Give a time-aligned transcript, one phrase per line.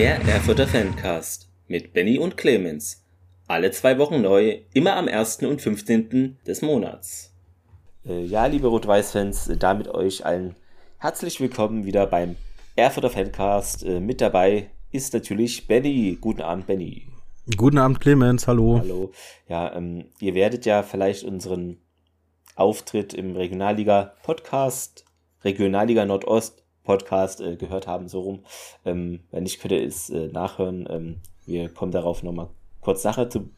[0.00, 3.04] Der Erfurter Fancast mit Benny und Clemens.
[3.48, 5.42] Alle zwei Wochen neu, immer am 1.
[5.42, 6.38] und 15.
[6.46, 7.34] des Monats.
[8.06, 10.56] Äh, ja, liebe Rot-Weiß-Fans, damit euch allen
[10.96, 12.36] herzlich willkommen wieder beim
[12.76, 13.84] Erfurter Fancast.
[13.84, 16.16] Äh, mit dabei ist natürlich Benny.
[16.18, 17.06] Guten Abend, Benny.
[17.54, 18.48] Guten Abend, Clemens.
[18.48, 18.78] Hallo.
[18.78, 19.12] Hallo.
[19.48, 21.76] Ja, ähm, ihr werdet ja vielleicht unseren
[22.56, 25.04] Auftritt im Regionalliga-Podcast,
[25.44, 28.44] Regionalliga Nordost Podcast äh, gehört haben, so rum.
[28.84, 30.86] Ähm, wenn nicht, könnt ihr es äh, nachhören.
[30.90, 31.16] Ähm,
[31.46, 32.48] wir kommen darauf nochmal
[32.80, 33.50] kurz Sache zu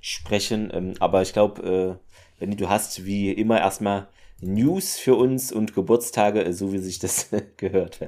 [0.00, 0.70] sprechen.
[0.72, 4.08] Ähm, aber ich glaube, äh, wenn du hast wie immer erstmal
[4.40, 8.00] News für uns und Geburtstage, äh, so wie sich das gehört.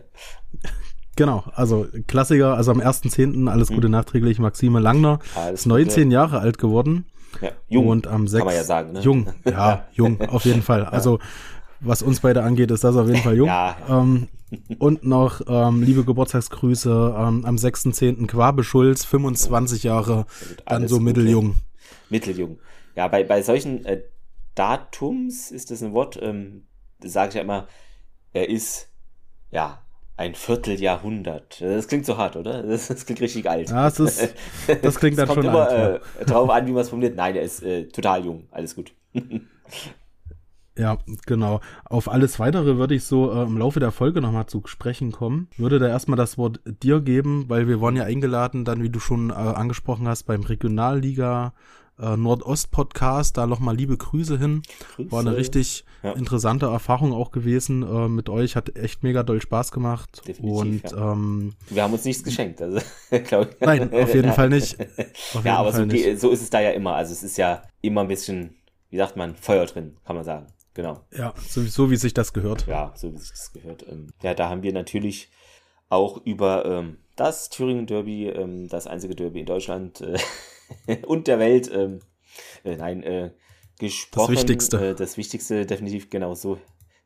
[1.16, 3.48] Genau, also Klassiker, also am 1.10.
[3.50, 3.74] alles mhm.
[3.74, 6.14] Gute nachträglich, Maxime Langner alles ist 19 Gute.
[6.14, 7.06] Jahre alt geworden.
[7.40, 8.38] Ja, jung, und am 6.
[8.38, 8.92] kann man ja sagen.
[8.92, 9.00] Ne?
[9.00, 10.84] Jung, ja, jung, auf jeden Fall.
[10.90, 11.18] Also
[11.82, 13.46] was uns beide angeht, ist das auf jeden Fall jung.
[13.46, 13.76] ja.
[13.88, 14.28] Ähm,
[14.78, 18.26] und noch ähm, liebe Geburtstagsgrüße ähm, am 6.10.
[18.26, 20.26] Quabe Schulz, 25 Jahre,
[20.66, 21.56] dann so mitteljung.
[22.08, 22.58] Mitteljung.
[22.96, 24.02] Ja, bei, bei solchen äh,
[24.54, 26.64] Datums ist das ein Wort, ähm,
[27.02, 27.68] sage ich ja immer,
[28.32, 28.88] er ist,
[29.50, 29.82] ja,
[30.16, 31.62] ein Vierteljahrhundert.
[31.62, 32.62] Das klingt so hart, oder?
[32.62, 33.70] Das, das klingt richtig alt.
[33.70, 34.34] Ja, das, ist,
[34.82, 36.02] das klingt dann kommt schon immer, alt.
[36.20, 37.16] Äh, drauf an, wie man es formuliert.
[37.16, 38.46] Nein, er ist äh, total jung.
[38.50, 38.92] Alles gut.
[40.78, 41.60] Ja, genau.
[41.84, 45.48] Auf alles weitere würde ich so äh, im Laufe der Folge nochmal zu sprechen kommen.
[45.56, 49.00] Würde da erstmal das Wort dir geben, weil wir waren ja eingeladen, dann, wie du
[49.00, 51.52] schon äh, angesprochen hast, beim Regionalliga
[52.00, 53.36] äh, Nordost-Podcast.
[53.36, 54.62] Da nochmal liebe Grüße hin.
[54.94, 55.12] Grüße.
[55.12, 56.12] War eine richtig ja.
[56.12, 58.56] interessante Erfahrung auch gewesen äh, mit euch.
[58.56, 60.22] Hat echt mega doll Spaß gemacht.
[60.26, 61.12] Definitiv, Und ja.
[61.12, 62.80] ähm, wir haben uns nichts geschenkt, also
[63.24, 63.60] glaube ich.
[63.60, 64.78] Nein, auf jeden Fall nicht.
[65.34, 65.84] Auf ja, aber so,
[66.16, 66.94] so ist es da ja immer.
[66.94, 68.54] Also es ist ja immer ein bisschen,
[68.90, 70.46] wie sagt man, Feuer drin, kann man sagen.
[70.80, 71.04] Genau.
[71.14, 72.66] Ja, so, so wie sich das gehört.
[72.66, 73.84] Ja, so wie sich das gehört.
[73.86, 75.28] Ähm, ja, da haben wir natürlich
[75.90, 81.38] auch über ähm, das Thüringen Derby, ähm, das einzige Derby in Deutschland äh, und der
[81.38, 81.98] Welt, äh,
[82.64, 83.30] nein, äh,
[83.78, 84.32] gesprochen.
[84.32, 84.94] Das Wichtigste.
[84.94, 86.56] Das Wichtigste, definitiv, genau so,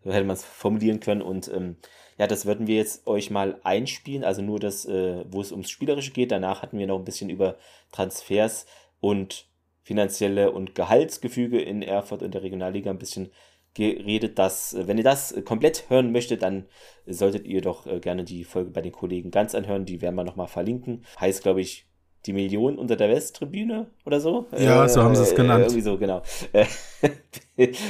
[0.04, 1.21] so hätte man es formulieren können.
[1.21, 1.75] Und ähm,
[2.16, 5.69] ja, das würden wir jetzt euch mal einspielen, also nur das, äh, wo es ums
[5.69, 6.31] Spielerische geht.
[6.31, 7.56] Danach hatten wir noch ein bisschen über
[7.91, 8.66] Transfers
[9.00, 9.48] und
[9.82, 13.32] finanzielle und Gehaltsgefüge in Erfurt und der Regionalliga ein bisschen
[13.74, 16.66] geredet, dass, äh, wenn ihr das äh, komplett hören möchtet, dann
[17.06, 19.84] solltet ihr doch äh, gerne die Folge bei den Kollegen ganz anhören.
[19.84, 21.04] Die werden wir nochmal verlinken.
[21.20, 21.86] Heißt, glaube ich,
[22.26, 24.46] die Million unter der Westtribüne oder so.
[24.56, 25.64] Ja, so haben sie es genannt.
[25.64, 26.22] irgendwie so, genau.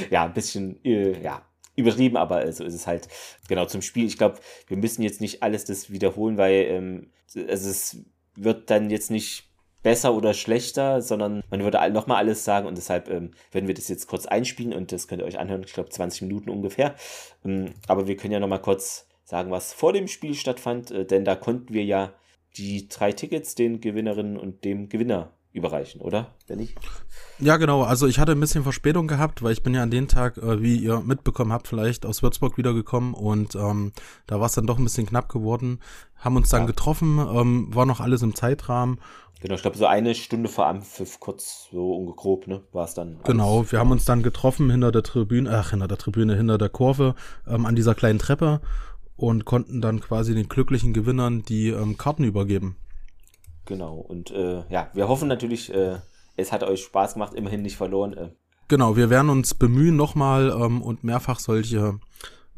[0.09, 1.41] ja, ein bisschen, ja,
[1.77, 3.07] übertrieben, aber so ist es halt.
[3.47, 4.05] Genau, zum Spiel.
[4.05, 7.11] Ich glaube, wir müssen jetzt nicht alles das wiederholen, weil ähm,
[7.47, 7.97] also es
[8.35, 9.44] wird dann jetzt nicht
[9.85, 13.87] besser oder schlechter, sondern man würde nochmal alles sagen und deshalb ähm, werden wir das
[13.87, 16.95] jetzt kurz einspielen und das könnt ihr euch anhören, ich glaube 20 Minuten ungefähr.
[17.45, 21.23] Ähm, aber wir können ja nochmal kurz sagen, was vor dem Spiel stattfand, äh, denn
[21.23, 22.13] da konnten wir ja
[22.57, 26.27] die drei Tickets den Gewinnerinnen und dem Gewinner überreichen, oder?
[26.47, 26.77] Wenn nicht?
[27.39, 27.83] Ja, genau.
[27.83, 30.61] Also ich hatte ein bisschen Verspätung gehabt, weil ich bin ja an den Tag, äh,
[30.61, 33.93] wie ihr mitbekommen habt, vielleicht aus Würzburg wiedergekommen und ähm,
[34.27, 35.79] da war es dann doch ein bisschen knapp geworden.
[36.17, 36.67] Haben uns dann ja.
[36.67, 38.99] getroffen, ähm, war noch alles im Zeitrahmen
[39.41, 43.19] Genau, ich glaube, so eine Stunde vor Anpfiff, kurz so ungegrob, ne, war es dann.
[43.25, 46.69] Genau, wir haben uns dann getroffen hinter der Tribüne, ach, hinter der Tribüne, hinter der
[46.69, 47.15] Kurve,
[47.47, 48.61] ähm, an dieser kleinen Treppe
[49.17, 52.77] und konnten dann quasi den glücklichen Gewinnern die ähm, Karten übergeben.
[53.65, 55.97] Genau, und äh, ja, wir hoffen natürlich, äh,
[56.35, 58.13] es hat euch Spaß gemacht, immerhin nicht verloren.
[58.13, 58.29] Äh.
[58.67, 61.99] Genau, wir werden uns bemühen, nochmal ähm, und mehrfach solche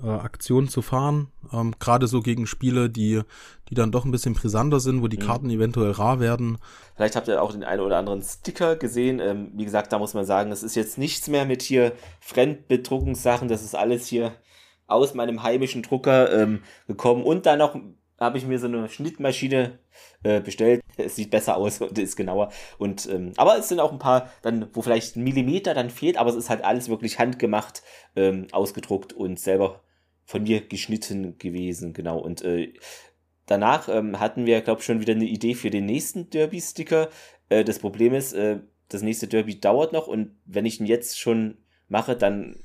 [0.01, 1.31] äh, Aktionen zu fahren.
[1.51, 3.21] Ähm, Gerade so gegen Spiele, die,
[3.69, 5.21] die dann doch ein bisschen brisanter sind, wo die mhm.
[5.21, 6.57] Karten eventuell rar werden.
[6.95, 9.19] Vielleicht habt ihr auch den einen oder anderen Sticker gesehen.
[9.19, 13.47] Ähm, wie gesagt, da muss man sagen, es ist jetzt nichts mehr mit hier Fremdbedruckungssachen.
[13.47, 14.33] Das ist alles hier
[14.87, 17.23] aus meinem heimischen Drucker ähm, gekommen.
[17.23, 17.75] Und dann noch
[18.19, 19.79] habe ich mir so eine Schnittmaschine
[20.23, 20.81] äh, bestellt.
[20.99, 22.51] Es sieht besser aus und ist genauer.
[22.79, 26.17] Und ähm, aber es sind auch ein paar, dann wo vielleicht ein Millimeter dann fehlt,
[26.17, 27.83] aber es ist halt alles wirklich handgemacht,
[28.15, 29.83] ähm, ausgedruckt und selber
[30.25, 32.17] von mir geschnitten gewesen, genau.
[32.17, 32.73] Und äh,
[33.45, 37.09] danach ähm, hatten wir, glaube ich, schon wieder eine Idee für den nächsten Derby-Sticker.
[37.49, 41.19] Äh, das Problem ist, äh, das nächste Derby dauert noch und wenn ich ihn jetzt
[41.19, 41.59] schon
[41.89, 42.55] mache, dann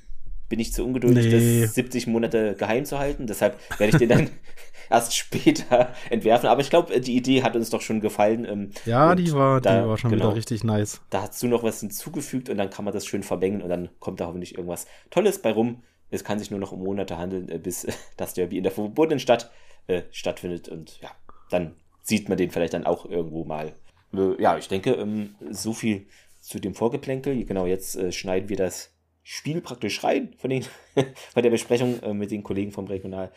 [0.48, 1.62] bin ich zu ungeduldig, nee.
[1.62, 3.26] das 70 Monate geheim zu halten.
[3.26, 4.30] Deshalb werde ich den dann
[4.92, 6.48] erst später entwerfen.
[6.48, 8.44] Aber ich glaube, die Idee hat uns doch schon gefallen.
[8.44, 11.00] Ähm, ja, die war, da, die war schon genau, wieder richtig nice.
[11.10, 13.88] Da hast du noch was hinzugefügt und dann kann man das schön vermengen und dann
[13.98, 15.82] kommt da hoffentlich irgendwas Tolles bei rum.
[16.10, 17.86] Es kann sich nur noch um Monate handeln, äh, bis
[18.16, 19.50] das Derby in der verbotenen Stadt
[19.86, 20.68] äh, stattfindet.
[20.68, 21.10] Und ja,
[21.50, 23.72] dann sieht man den vielleicht dann auch irgendwo mal.
[24.14, 26.06] Äh, ja, ich denke, ähm, so viel
[26.40, 27.44] zu dem Vorgeplänkel.
[27.44, 28.92] Genau, jetzt äh, schneiden wir das
[29.22, 30.64] Spiel praktisch rein von, den,
[31.32, 33.32] von der Besprechung äh, mit den Kollegen vom Regional,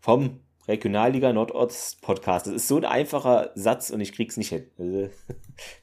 [0.00, 2.46] vom Regionalliga Nordost Podcast.
[2.46, 4.64] Das ist so ein einfacher Satz und ich krieg's nicht hin.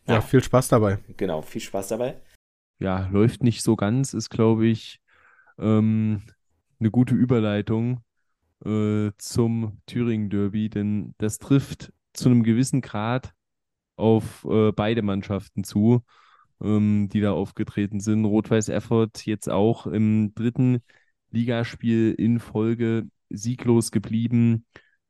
[0.07, 0.97] ja, ja, viel Spaß dabei.
[1.17, 2.19] Genau, viel Spaß dabei.
[2.79, 4.99] Ja, läuft nicht so ganz, ist glaube ich
[5.59, 6.23] ähm,
[6.79, 8.01] eine gute Überleitung
[8.65, 13.33] äh, zum Thüringen Derby, denn das trifft zu einem gewissen Grad
[13.97, 16.01] auf äh, beide Mannschaften zu,
[16.59, 18.25] ähm, die da aufgetreten sind.
[18.25, 20.81] Rot-Weiß Erfurt jetzt auch im dritten
[21.29, 24.65] Ligaspiel in Folge sieglos geblieben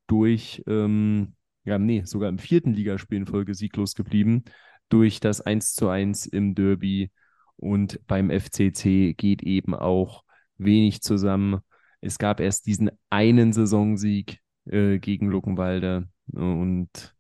[0.08, 4.44] durch, ähm, ja, nee, sogar im vierten Ligaspiel in Folge sieglos geblieben
[4.90, 7.12] durch das 1 zu 1 im Derby.
[7.56, 10.24] Und beim FCC geht eben auch
[10.58, 11.62] wenig zusammen.
[12.02, 17.16] Es gab erst diesen einen Saisonsieg äh, gegen Luckenwalde und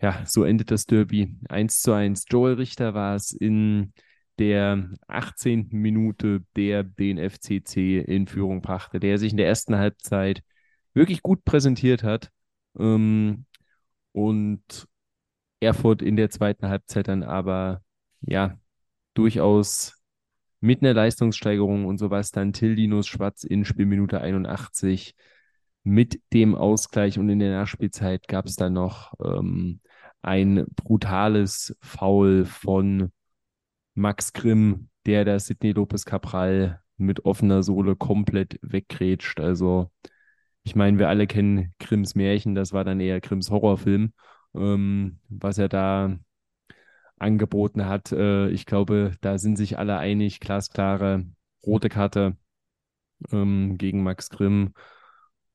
[0.00, 2.24] ja, so endet das Derby 1 zu 1.
[2.28, 3.92] Joel Richter war es in
[4.38, 5.68] der 18.
[5.72, 10.42] Minute, der den FCC in Führung brachte, der sich in der ersten Halbzeit
[10.94, 12.30] wirklich gut präsentiert hat.
[12.78, 13.46] Ähm,
[14.12, 14.88] und
[15.60, 17.82] Erfurt in der zweiten Halbzeit dann aber
[18.20, 18.58] ja
[19.14, 19.94] durchaus
[20.60, 25.14] mit einer Leistungssteigerung und sowas dann Till Linus Schwarz in Spielminute 81
[25.84, 29.80] mit dem Ausgleich und in der Nachspielzeit gab es dann noch ähm,
[30.22, 33.12] ein brutales Foul von
[33.98, 39.40] Max Grimm, der da Sidney Lopez Cabral mit offener Sohle komplett weggrätscht.
[39.40, 39.90] Also,
[40.62, 44.12] ich meine, wir alle kennen Grimms Märchen, das war dann eher Grimms Horrorfilm,
[44.54, 46.18] ähm, was er da
[47.18, 48.12] angeboten hat.
[48.12, 51.26] Äh, ich glaube, da sind sich alle einig, glasklare
[51.66, 52.36] rote Karte
[53.32, 54.74] ähm, gegen Max Grimm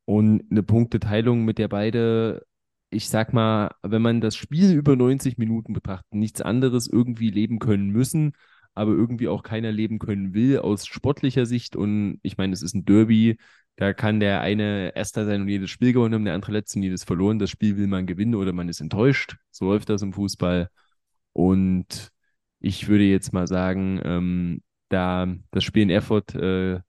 [0.05, 2.45] und eine Punkteteilung, mit der beide
[2.93, 7.59] ich sag mal, wenn man das Spiel über 90 Minuten betrachtet, nichts anderes irgendwie leben
[7.59, 8.33] können müssen,
[8.73, 11.75] aber irgendwie auch keiner leben können will aus sportlicher Sicht.
[11.75, 13.37] Und ich meine, es ist ein Derby,
[13.75, 16.83] da kann der eine Erster sein und jedes Spiel gewonnen haben, der andere Letzte und
[16.83, 17.39] jedes verloren.
[17.39, 19.37] Das Spiel will man gewinnen oder man ist enttäuscht.
[19.51, 20.69] So läuft das im Fußball.
[21.33, 22.11] Und
[22.59, 26.79] ich würde jetzt mal sagen, ähm, da das Spiel in Erfurt äh,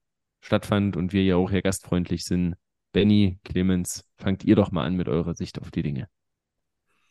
[0.40, 2.54] stattfand und wir ja auch hier gastfreundlich sind,
[2.94, 6.08] Benny, Clemens, fangt ihr doch mal an mit eurer Sicht auf die Dinge.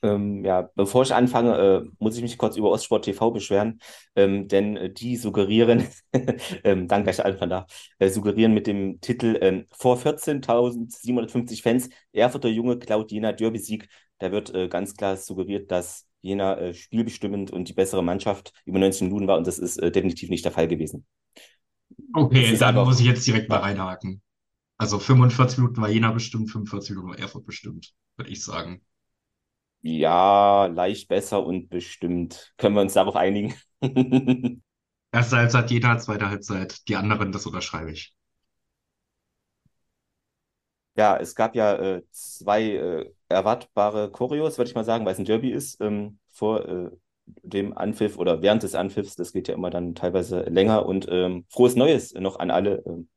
[0.02, 3.80] Ähm, ja, bevor ich anfange, äh, muss ich mich kurz über Ostsport TV beschweren,
[4.16, 5.86] ähm, denn äh, die suggerieren,
[6.64, 12.50] ähm, danke, ich anfangen darf, äh, suggerieren mit dem Titel ähm, vor 14.750 Fans, Erfurter
[12.50, 13.88] Junge klaut Jena Derby-Sieg.
[14.20, 18.80] Da wird äh, ganz klar suggeriert, dass Jena äh, spielbestimmend und die bessere Mannschaft über
[18.80, 21.06] 19 Minuten war und das ist äh, definitiv nicht der Fall gewesen.
[22.14, 24.22] Okay, dann muss ich jetzt direkt mal reinhaken.
[24.78, 28.82] Also 45 Minuten war Jena bestimmt, 45 Minuten war Erfurt bestimmt, würde ich sagen.
[29.82, 32.54] Ja, leicht besser und bestimmt.
[32.58, 33.54] Können wir uns darauf einigen?
[35.12, 38.16] Erste Halbzeit Jena, zweite Halbzeit die anderen, das unterschreibe ich.
[40.96, 45.20] Ja, es gab ja äh, zwei äh, erwartbare Choreos, würde ich mal sagen, weil es
[45.20, 46.92] ein Derby ist, ähm, vor äh,
[47.26, 49.16] dem Anpfiff oder während des Anpfiffs.
[49.16, 53.10] Das geht ja immer dann teilweise länger und ähm, frohes Neues noch an alle, ähm,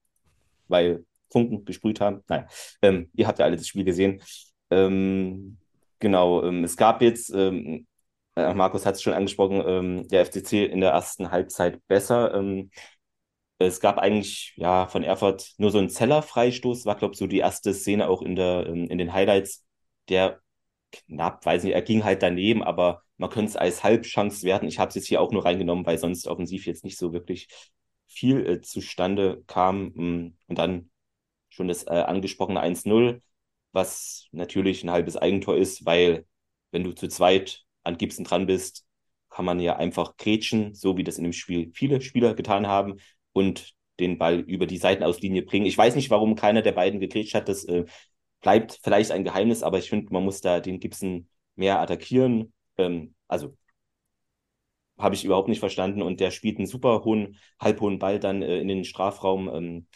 [0.68, 2.22] weil Funken gesprüht haben.
[2.28, 2.46] Naja,
[2.82, 4.22] ähm, ihr habt ja alle das Spiel gesehen.
[4.70, 5.58] Ähm,
[5.98, 7.86] genau, ähm, es gab jetzt, ähm,
[8.36, 12.34] äh, Markus hat es schon angesprochen, ähm, der FCC in der ersten Halbzeit besser.
[12.34, 12.70] Ähm,
[13.58, 17.38] es gab eigentlich ja von Erfurt nur so einen Zeller-Freistoß, war, glaube ich, so die
[17.38, 19.64] erste Szene auch in, der, in den Highlights.
[20.08, 20.40] Der
[20.92, 24.66] knapp, weiß nicht, er ging halt daneben, aber man könnte es als Halbchance werten.
[24.66, 27.48] Ich habe es jetzt hier auch nur reingenommen, weil sonst offensiv jetzt nicht so wirklich
[28.06, 29.92] viel äh, zustande kam.
[29.94, 30.90] Mm, und dann
[31.56, 33.20] schon das äh, angesprochene 1-0,
[33.72, 36.26] was natürlich ein halbes Eigentor ist, weil
[36.70, 38.84] wenn du zu zweit an Gibson dran bist,
[39.30, 42.96] kann man ja einfach grätschen, so wie das in dem Spiel viele Spieler getan haben
[43.32, 45.66] und den Ball über die Seitenauslinie bringen.
[45.66, 47.48] Ich weiß nicht, warum keiner der beiden gegrätscht hat.
[47.48, 47.86] Das äh,
[48.40, 52.52] bleibt vielleicht ein Geheimnis, aber ich finde, man muss da den Gibson mehr attackieren.
[52.76, 53.56] Ähm, also
[54.98, 56.02] habe ich überhaupt nicht verstanden.
[56.02, 59.48] Und der spielt einen super hohen, halbhohen Ball dann äh, in den Strafraum.
[59.52, 59.86] Ähm,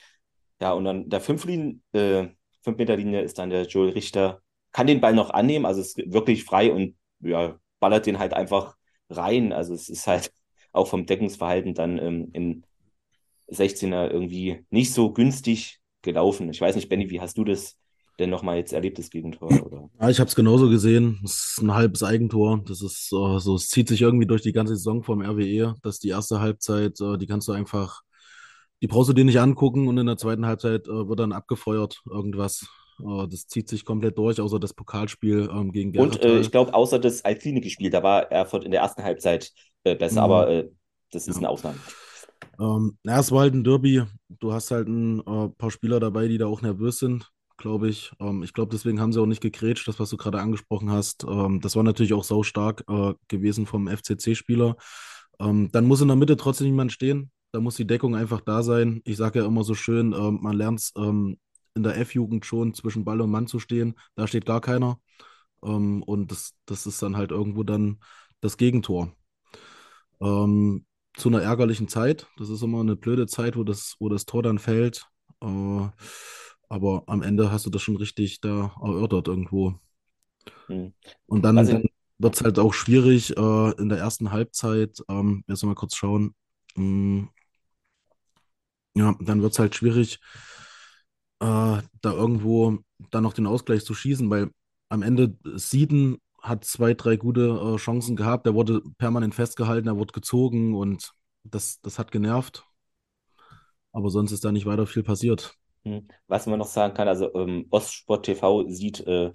[0.61, 1.47] ja, und dann der 5
[1.93, 2.29] äh,
[2.63, 5.99] fünf Meter Linie ist dann der Joel Richter, kann den Ball noch annehmen, also ist
[6.13, 8.77] wirklich frei und ja, ballert den halt einfach
[9.09, 9.53] rein.
[9.53, 10.33] Also es ist halt
[10.73, 12.65] auch vom Deckungsverhalten dann ähm, in
[13.51, 16.51] 16er irgendwie nicht so günstig gelaufen.
[16.51, 17.77] Ich weiß nicht, Benny, wie hast du das
[18.19, 19.49] denn nochmal jetzt erlebt, das Gegentor?
[19.49, 19.91] Oder?
[20.01, 21.21] Ja, ich habe es genauso gesehen.
[21.25, 22.63] Es ist ein halbes Eigentor.
[22.65, 25.99] Das ist uh, so, es zieht sich irgendwie durch die ganze Saison vom RWE, dass
[25.99, 28.03] die erste Halbzeit, uh, die kannst du einfach
[28.83, 32.03] die brauchst du dir nicht angucken und in der zweiten Halbzeit äh, wird dann abgefeuert
[32.11, 32.67] irgendwas.
[33.01, 36.17] Äh, das zieht sich komplett durch, außer das Pokalspiel ähm, gegen Gerrit.
[36.17, 39.53] Und äh, ich glaube, außer das Alpine-Spiel, da war Erfurt in der ersten Halbzeit
[39.85, 40.33] äh, besser, mhm.
[40.33, 40.69] aber äh,
[41.11, 41.41] das ist ja.
[41.41, 41.79] eine Ausnahme.
[42.59, 44.05] Ähm, ja, es war halt ein Derby.
[44.29, 47.31] Du hast halt ein äh, paar Spieler dabei, die da auch nervös sind.
[47.57, 48.13] glaube ich.
[48.21, 51.25] Ähm, ich glaube, deswegen haben sie auch nicht gegrätscht, das, was du gerade angesprochen hast.
[51.25, 54.77] Ähm, das war natürlich auch sau stark äh, gewesen vom FCC-Spieler.
[55.39, 57.31] Ähm, dann muss in der Mitte trotzdem niemand stehen.
[57.53, 59.01] Da muss die Deckung einfach da sein.
[59.05, 61.39] Ich sage ja immer so schön, ähm, man lernt es ähm,
[61.75, 63.95] in der F-Jugend schon zwischen Ball und Mann zu stehen.
[64.15, 65.01] Da steht gar keiner.
[65.65, 67.99] Ähm, und das, das ist dann halt irgendwo dann
[68.41, 69.15] das Gegentor.
[70.21, 70.85] Ähm,
[71.17, 72.29] zu einer ärgerlichen Zeit.
[72.37, 75.07] Das ist immer eine blöde Zeit, wo das, wo das Tor dann fällt.
[75.43, 75.89] Äh,
[76.69, 79.75] aber am Ende hast du das schon richtig da erörtert irgendwo.
[80.67, 80.93] Hm.
[81.27, 81.85] Und dann, also, dann
[82.19, 85.03] wird es halt auch schwierig äh, in der ersten Halbzeit.
[85.09, 86.35] Ähm, jetzt mal kurz schauen.
[86.77, 87.29] Ähm,
[89.01, 90.21] ja, dann wird es halt schwierig,
[91.41, 92.79] äh, da irgendwo
[93.11, 94.51] dann noch den Ausgleich zu schießen, weil
[94.91, 98.47] am Ende Sieden hat zwei, drei gute äh, Chancen gehabt.
[98.47, 101.13] Er wurde permanent festgehalten, er wurde gezogen und
[101.45, 102.65] das, das hat genervt.
[103.93, 105.55] Aber sonst ist da nicht weiter viel passiert.
[105.85, 106.07] Hm.
[106.27, 109.33] Was man noch sagen kann, also ähm, Ostsport TV sieht äh,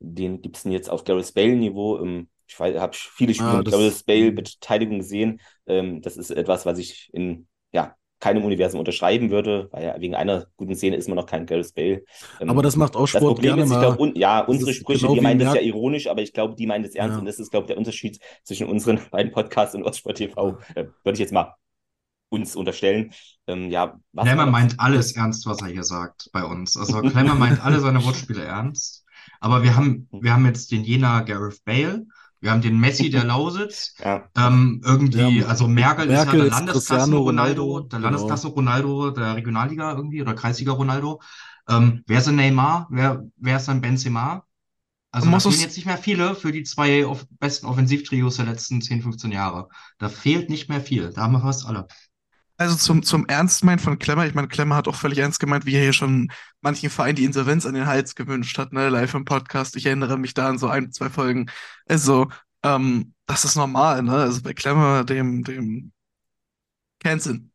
[0.00, 2.00] den Gibson jetzt auf Gareth Bale-Niveau.
[2.00, 5.00] Ähm, ich habe viele Spiele ah, mit Gareth Bale-Beteiligung hm.
[5.00, 5.40] gesehen.
[5.66, 10.14] Ähm, das ist etwas, was ich in ja, keinem Universum unterschreiben würde, weil ja wegen
[10.14, 12.02] einer guten Szene ist man noch kein Gareth Bale.
[12.40, 14.72] Ähm, aber das macht auch Sport das Problem gerne ist, ich glaub, un, ja, unsere
[14.72, 17.18] Sprüche, genau die meinen das ja ironisch, aber ich glaube, die meinen das ernst ja.
[17.18, 20.58] und das ist, glaube ich, der Unterschied zwischen unseren beiden Podcasts und Ostsport TV.
[20.74, 21.54] Äh, würde ich jetzt mal
[22.28, 23.12] uns unterstellen.
[23.46, 26.76] Ähm, ja, Klemmer meint alles ernst, was er hier sagt bei uns.
[26.76, 29.04] Also Klemmer meint alle seine Wortspiele ernst.
[29.40, 32.06] Aber wir haben, wir haben jetzt den Jena Gareth Bale,
[32.40, 33.94] wir haben den Messi der Lausitz.
[33.98, 34.28] Ja.
[34.36, 38.54] Ähm, irgendwie, also Merkel, Merkel ist ja der Landesklasse Ronaldo, der Landesklasse genau.
[38.56, 41.20] Ronaldo der Regionalliga irgendwie oder Kreisliga Ronaldo.
[41.68, 42.86] Ähm, wer ist ein Neymar?
[42.90, 44.44] Wer, wer ist ein Benzema?
[45.10, 47.06] Also da fehlen jetzt nicht mehr viele für die zwei
[47.40, 49.68] besten Offensivtrios der letzten 10, 15 Jahre.
[49.98, 51.10] Da fehlt nicht mehr viel.
[51.10, 51.86] Da haben wir fast alle.
[52.58, 55.74] Also zum, zum Ernstmein von Klemmer, ich meine, Klemmer hat auch völlig ernst gemeint, wie
[55.74, 56.30] er hier schon
[56.62, 59.76] manchen Verein die Insolvenz an den Hals gewünscht hat, ne, live im Podcast.
[59.76, 61.50] Ich erinnere mich da an so ein, zwei Folgen.
[61.86, 62.28] Also,
[62.62, 64.12] ähm, das ist normal, ne?
[64.12, 65.92] Also bei Klemmer, dem, dem
[67.00, 67.52] Canceln.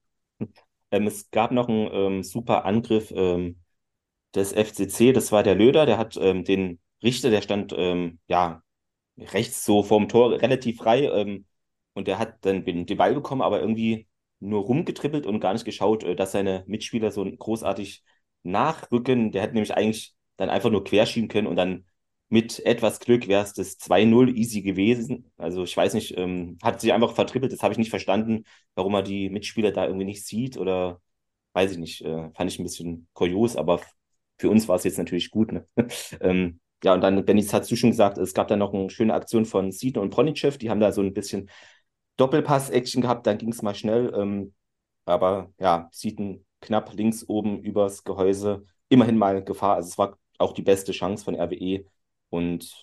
[0.91, 3.59] Ähm, es gab noch einen ähm, super Angriff ähm,
[4.35, 8.61] des FCC, das war der Löder, der hat ähm, den Richter, der stand ähm, ja
[9.17, 11.11] rechts so vorm Tor relativ frei
[11.93, 14.07] und der hat dann den Ball bekommen, aber irgendwie
[14.41, 18.03] nur rumgetrippelt und gar nicht geschaut, äh, dass seine Mitspieler so großartig
[18.43, 19.31] nachrücken.
[19.31, 21.85] Der hätte nämlich eigentlich dann einfach nur querschieben können und dann
[22.29, 25.31] mit etwas Glück wäre es das 2-0 easy gewesen.
[25.37, 28.45] Also ich weiß nicht, ähm, hat sich einfach vertrippelt, das habe ich nicht verstanden,
[28.75, 31.01] warum er die Mitspieler da irgendwie nicht sieht oder
[31.53, 33.81] weiß ich nicht, äh, fand ich ein bisschen kurios, aber
[34.37, 35.51] für uns war es jetzt natürlich gut.
[35.51, 35.67] Ne?
[36.21, 39.13] ähm, ja, und dann, Dennis, hast du schon gesagt, es gab da noch eine schöne
[39.13, 41.49] Aktion von Siedler und Pronichev, die haben da so ein bisschen
[42.17, 44.13] Doppelpass-Action gehabt, dann ging es mal schnell.
[44.15, 44.53] Ähm,
[45.05, 48.65] aber ja, Seaton knapp links oben übers Gehäuse.
[48.89, 49.75] Immerhin mal Gefahr.
[49.75, 51.85] Also es war auch die beste Chance von RWE.
[52.29, 52.73] Und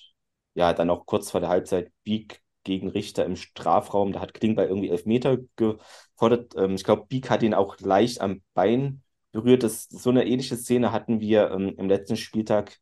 [0.55, 4.13] ja, dann auch kurz vor der Halbzeit Bieg gegen Richter im Strafraum.
[4.13, 6.55] Da hat Klingbeil irgendwie elf Meter gefordert.
[6.57, 9.63] Ähm, ich glaube, Bieg hat ihn auch leicht am Bein berührt.
[9.63, 12.79] Das, so eine ähnliche Szene hatten wir ähm, im letzten Spieltag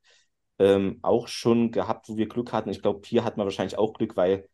[0.58, 2.70] ähm, auch schon gehabt, wo wir Glück hatten.
[2.70, 4.48] Ich glaube, hier hat man wahrscheinlich auch Glück, weil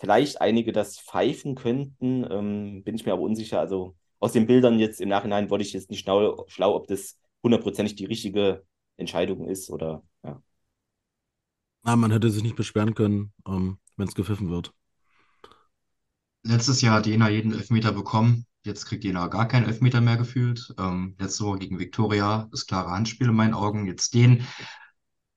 [0.00, 3.60] vielleicht einige das pfeifen könnten, ähm, bin ich mir aber unsicher.
[3.60, 7.18] Also aus den Bildern jetzt im Nachhinein wollte ich jetzt nicht schlau, schlau ob das
[7.42, 8.64] hundertprozentig die richtige
[8.96, 10.42] Entscheidung ist oder ja.
[11.82, 14.72] Na, man hätte sich nicht beschweren können, ähm, wenn es gepfiffen wird.
[16.42, 18.46] Letztes Jahr hat Jena jeden Elfmeter bekommen.
[18.64, 20.74] Jetzt kriegt Jena gar keinen Elfmeter mehr gefühlt.
[20.78, 23.86] Ähm, letzte Woche gegen Viktoria, das klare Handspiel in meinen Augen.
[23.86, 24.46] Jetzt den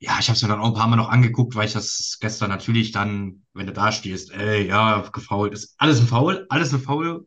[0.04, 2.18] ja, ich habe es mir dann auch ein paar Mal noch angeguckt, weil ich das
[2.20, 6.74] gestern natürlich dann, wenn du da stehst, ey, ja, gefault ist alles ein Foul, alles
[6.74, 7.26] ein Foul.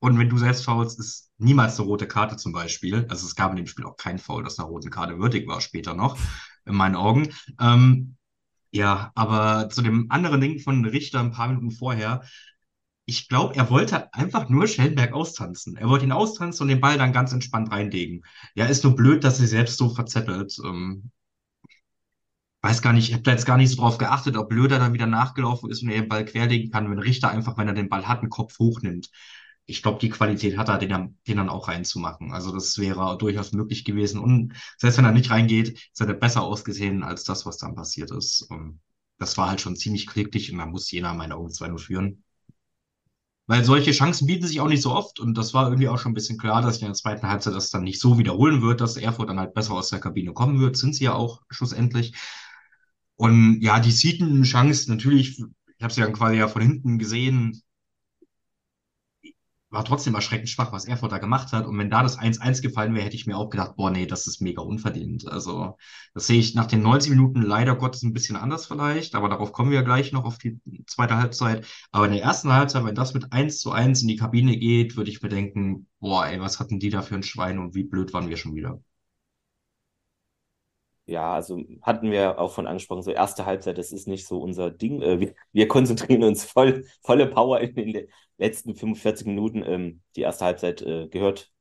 [0.00, 3.06] Und wenn du selbst faulst, ist niemals eine rote Karte zum Beispiel.
[3.08, 5.60] Also es gab in dem Spiel auch kein Foul, das einer roten Karte würdig war,
[5.60, 6.18] später noch,
[6.64, 7.32] in meinen Augen.
[7.60, 8.16] Ähm,
[8.72, 12.22] ja, aber zu dem anderen Ding von Richter ein paar Minuten vorher,
[13.04, 15.76] ich glaube, er wollte einfach nur Schellenberg austanzen.
[15.76, 18.24] Er wollte ihn austanzen und den Ball dann ganz entspannt reinlegen.
[18.56, 20.58] Ja, ist nur blöd, dass er selbst so verzettelt.
[20.64, 21.12] Ähm,
[22.66, 24.92] weiß gar nicht, ich habe da jetzt gar nicht so drauf geachtet, ob Blöder dann
[24.92, 27.88] wieder nachgelaufen ist und er den Ball querlegen kann, wenn Richter einfach, wenn er den
[27.88, 29.10] Ball hat, einen Kopf hochnimmt.
[29.66, 32.32] Ich glaube, die Qualität hat er, den, den dann auch reinzumachen.
[32.32, 34.20] Also das wäre durchaus möglich gewesen.
[34.20, 38.10] Und selbst wenn er nicht reingeht, ist er besser ausgesehen als das, was dann passiert
[38.10, 38.42] ist.
[38.42, 38.80] Und
[39.18, 42.24] das war halt schon ziemlich kläglich und da muss jener meine Augen 2-0 führen.
[43.48, 46.12] Weil solche Chancen bieten sich auch nicht so oft und das war irgendwie auch schon
[46.12, 48.80] ein bisschen klar, dass ich in der zweiten Halbzeit das dann nicht so wiederholen wird,
[48.80, 50.76] dass Erfurt dann halt besser aus der Kabine kommen wird.
[50.76, 52.14] Sind sie ja auch schlussendlich.
[53.16, 57.62] Und ja, die Seaton Chance natürlich, ich habe sie dann quasi ja von hinten gesehen,
[59.70, 61.66] war trotzdem erschreckend schwach, was Erfurt da gemacht hat.
[61.66, 64.26] Und wenn da das 1-1 gefallen wäre, hätte ich mir auch gedacht, boah, nee, das
[64.26, 65.28] ist mega unverdient.
[65.28, 65.76] Also,
[66.14, 69.52] das sehe ich nach den 90 Minuten leider Gottes ein bisschen anders vielleicht, aber darauf
[69.52, 71.66] kommen wir gleich noch auf die zweite Halbzeit.
[71.90, 74.96] Aber in der ersten Halbzeit, wenn das mit 1 zu 1 in die Kabine geht,
[74.96, 78.12] würde ich bedenken, boah, ey, was hatten die da für ein Schwein und wie blöd
[78.12, 78.80] waren wir schon wieder.
[81.08, 84.70] Ja, also hatten wir auch von angesprochen, so erste Halbzeit, das ist nicht so unser
[84.72, 85.02] Ding.
[85.02, 88.08] Äh, wir, wir konzentrieren uns voll, volle Power in, den
[88.38, 89.62] letzten 45 Minuten.
[89.64, 91.52] Ähm, die erste Halbzeit äh, gehört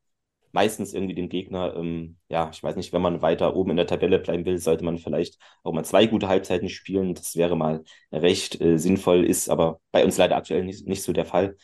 [0.51, 1.75] meistens irgendwie dem Gegner.
[1.75, 4.85] Ähm, ja, ich weiß nicht, wenn man weiter oben in der Tabelle bleiben will, sollte
[4.85, 7.13] man vielleicht auch mal zwei gute Halbzeiten spielen.
[7.15, 11.13] Das wäre mal recht äh, sinnvoll, ist aber bei uns leider aktuell nicht, nicht so
[11.13, 11.57] der Fall.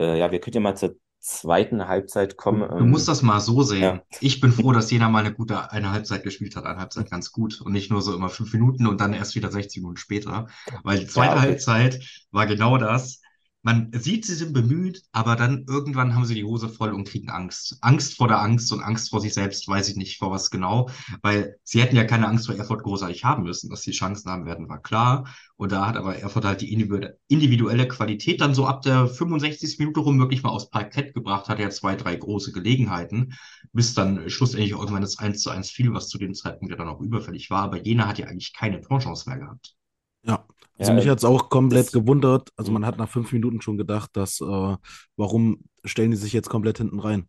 [0.00, 0.96] Äh, ja, wir können ja mal zur
[1.28, 2.68] zweiten Halbzeit kommen.
[2.68, 3.82] Du musst das mal so sehen.
[3.82, 4.02] Ja.
[4.20, 7.32] Ich bin froh, dass Jena mal eine gute eine Halbzeit gespielt hat, eine Halbzeit ganz
[7.32, 10.48] gut und nicht nur so immer fünf Minuten und dann erst wieder 60 Minuten später.
[10.82, 11.48] Weil die zweite ja, okay.
[11.48, 13.20] Halbzeit war genau das
[13.62, 17.28] man sieht, sie sind bemüht, aber dann irgendwann haben sie die Hose voll und kriegen
[17.28, 17.76] Angst.
[17.80, 20.88] Angst vor der Angst und Angst vor sich selbst, weiß ich nicht vor was genau,
[21.22, 24.46] weil sie hätten ja keine Angst vor Erfurt großartig haben müssen, dass sie Chancen haben
[24.46, 25.28] werden, war klar.
[25.56, 29.76] Und da hat aber Erfurt halt die individuelle Qualität dann so ab der 65.
[29.80, 33.34] Minute rum wirklich mal aufs Parkett gebracht, hat ja zwei, drei große Gelegenheiten,
[33.72, 36.88] bis dann schlussendlich irgendwann das 1 zu 1 fiel, was zu dem Zeitpunkt ja dann
[36.88, 37.64] auch überfällig war.
[37.64, 39.74] Aber Jena hat ja eigentlich keine Torchance mehr gehabt.
[40.22, 40.46] Ja,
[40.78, 42.50] also ja, mich hat es auch komplett gewundert.
[42.56, 44.76] Also man hat nach fünf Minuten schon gedacht, dass äh,
[45.16, 47.28] warum stellen die sich jetzt komplett hinten rein?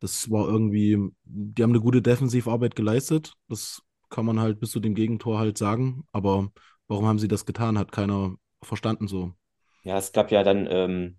[0.00, 3.34] Das war irgendwie, die haben eine gute Defensivarbeit geleistet.
[3.48, 6.04] Das kann man halt bis zu dem Gegentor halt sagen.
[6.12, 6.50] Aber
[6.88, 9.32] warum haben sie das getan, hat keiner verstanden so.
[9.84, 11.18] Ja, es gab ja dann ähm,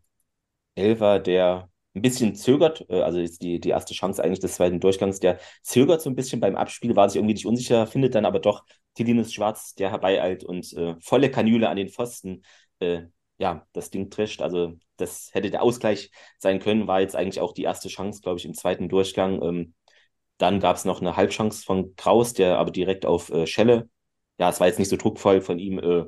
[0.75, 4.79] Elver, der ein bisschen zögert, äh, also ist die, die erste Chance eigentlich des zweiten
[4.79, 8.25] Durchgangs, der zögert so ein bisschen beim Abspiel, war sich irgendwie nicht unsicher, findet dann
[8.25, 12.43] aber doch Tilinus Schwarz, der herbeieilt und äh, volle Kanüle an den Pfosten,
[12.79, 13.03] äh,
[13.37, 14.41] ja, das Ding trischt.
[14.41, 18.39] Also das hätte der Ausgleich sein können, war jetzt eigentlich auch die erste Chance, glaube
[18.39, 19.41] ich, im zweiten Durchgang.
[19.41, 19.73] Ähm,
[20.37, 23.89] dann gab es noch eine Halbchance von Kraus, der aber direkt auf äh, Schelle,
[24.39, 26.05] ja, es war jetzt nicht so druckvoll von ihm äh,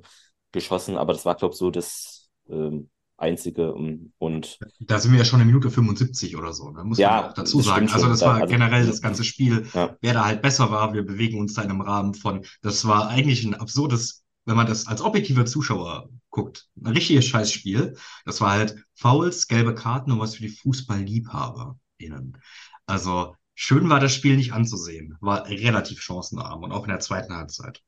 [0.52, 5.26] geschossen, aber das war, glaube ich, so das ähm, einzige und da sind wir ja
[5.26, 6.84] schon in Minute 75 oder so, ne?
[6.84, 7.90] muss ja, man auch dazu sagen.
[7.90, 9.96] Also das war also, generell das ganze Spiel, ja.
[10.02, 13.08] wer da halt besser war, wir bewegen uns da in einem Rahmen von, das war
[13.08, 17.96] eigentlich ein absurdes, wenn man das als objektiver Zuschauer guckt, ein richtiges Scheißspiel.
[18.26, 22.38] Das war halt Fouls, gelbe Karten und was für die FußballliebhaberInnen.
[22.86, 27.34] Also schön war das Spiel nicht anzusehen, war relativ chancenarm und auch in der zweiten
[27.34, 27.82] Halbzeit.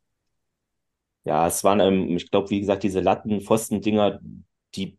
[1.25, 4.19] Ja, es waren, ähm, ich glaube, wie gesagt, diese Latten-Pfosten-Dinger,
[4.75, 4.97] die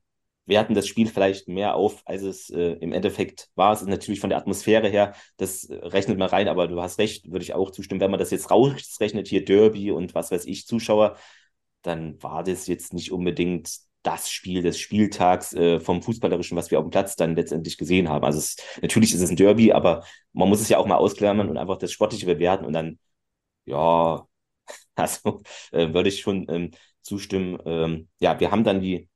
[0.48, 3.72] werten das Spiel vielleicht mehr auf, als es äh, im Endeffekt war.
[3.72, 6.98] Es ist natürlich von der Atmosphäre her, das äh, rechnet man rein, aber du hast
[6.98, 8.00] recht, würde ich auch zustimmen.
[8.00, 11.16] Wenn man das jetzt rausrechnet, hier Derby und was weiß ich, Zuschauer,
[11.82, 13.70] dann war das jetzt nicht unbedingt
[14.02, 18.08] das Spiel des Spieltags äh, vom Fußballerischen, was wir auf dem Platz dann letztendlich gesehen
[18.08, 18.24] haben.
[18.24, 21.48] Also es, natürlich ist es ein Derby, aber man muss es ja auch mal ausklammern
[21.48, 22.98] und einfach das Sportliche bewerten und dann,
[23.66, 24.26] ja,
[24.96, 26.70] also äh, würde ich schon ähm,
[27.02, 27.58] zustimmen.
[27.66, 29.08] Ähm, ja, wir haben dann die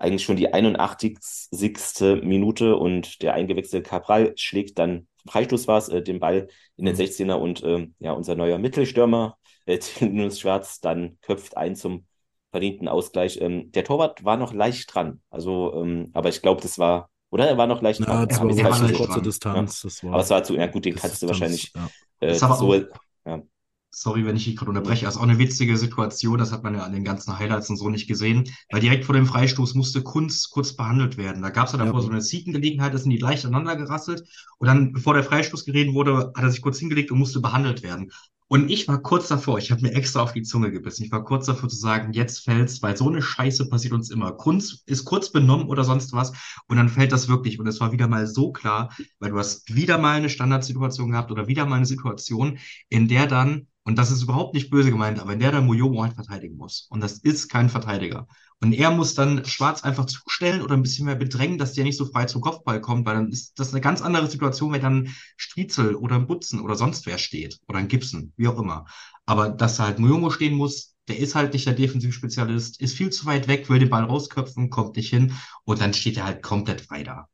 [0.00, 2.22] eigentlich schon die 81.
[2.22, 6.96] Minute und der eingewechselte Cabral schlägt dann, Freistoß war es, äh, den Ball in den
[6.96, 7.42] 16er mhm.
[7.42, 9.36] und äh, ja, unser neuer Mittelstürmer,
[9.66, 9.78] äh,
[10.30, 12.06] Schwarz, dann köpft ein zum
[12.50, 13.38] verdienten Ausgleich.
[13.40, 17.46] Ähm, der Torwart war noch leicht dran, also, ähm, aber ich glaube, das war, oder
[17.46, 18.28] er war noch leicht ja, dran.
[18.28, 19.82] Das war, eine kurze Distanz.
[19.82, 19.88] Ja.
[19.88, 21.88] Das war aber es war zu, ja gut, den kannst du wahrscheinlich ja.
[22.20, 23.42] äh, so, ja
[23.90, 26.74] sorry, wenn ich dich gerade unterbreche, das ist auch eine witzige Situation, das hat man
[26.74, 30.02] ja an den ganzen Highlights und so nicht gesehen, weil direkt vor dem Freistoß musste
[30.02, 31.42] Kunz kurz behandelt werden.
[31.42, 32.06] Da gab es ja davor ja.
[32.06, 34.24] so eine Ziegengelegenheit, da sind die leicht aneinander gerasselt
[34.58, 37.82] und dann, bevor der Freistoß geredet wurde, hat er sich kurz hingelegt und musste behandelt
[37.82, 38.10] werden.
[38.52, 41.04] Und ich war kurz davor, ich habe mir extra auf die Zunge gebissen.
[41.04, 44.32] Ich war kurz davor zu sagen, jetzt fällt's, weil so eine Scheiße passiert uns immer.
[44.32, 46.32] Kunz ist kurz benommen oder sonst was
[46.66, 47.60] und dann fällt das wirklich.
[47.60, 51.30] Und es war wieder mal so klar, weil du hast wieder mal eine Standardsituation gehabt
[51.30, 55.18] oder wieder mal eine Situation, in der dann und das ist überhaupt nicht böse gemeint,
[55.20, 56.86] aber in der der Moyomo halt verteidigen muss.
[56.90, 58.26] Und das ist kein Verteidiger.
[58.60, 61.96] Und er muss dann Schwarz einfach zustellen oder ein bisschen mehr bedrängen, dass der nicht
[61.96, 65.14] so frei zum Kopfball kommt, weil dann ist das eine ganz andere Situation, wenn dann
[65.36, 67.58] Striezel oder ein Butzen oder sonst wer steht.
[67.68, 68.84] Oder ein Gibson, wie auch immer.
[69.24, 73.24] Aber dass halt Moyomo stehen muss, der ist halt nicht der Defensivspezialist, ist viel zu
[73.26, 76.82] weit weg, will den Ball rausköpfen, kommt nicht hin und dann steht er halt komplett
[76.82, 77.28] frei da.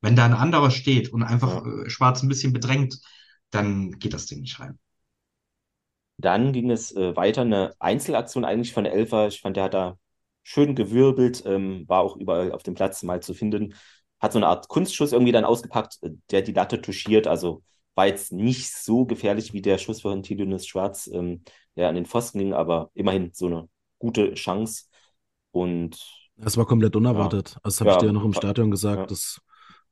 [0.00, 1.82] Wenn da ein anderer steht und einfach ja.
[1.84, 3.00] Äh, Schwarz ein bisschen bedrängt,
[3.50, 4.78] dann geht das Ding nicht rein.
[6.22, 9.28] Dann ging es äh, weiter, eine Einzelaktion eigentlich von Elfer.
[9.28, 9.98] Ich fand, der hat da
[10.42, 13.74] schön gewirbelt, ähm, war auch überall auf dem Platz mal zu finden.
[14.20, 17.26] Hat so eine Art Kunstschuss irgendwie dann ausgepackt, äh, der die Latte touchiert.
[17.26, 17.62] Also
[17.94, 21.44] war jetzt nicht so gefährlich wie der Schuss von Tilius Schwarz, ähm,
[21.76, 24.84] der an den Pfosten ging, aber immerhin so eine gute Chance.
[25.50, 25.98] Und
[26.36, 27.50] das war komplett unerwartet.
[27.50, 29.00] Ja, also das habe ja, ich dir ja noch im Stadion gesagt.
[29.00, 29.06] Ja.
[29.06, 29.40] Das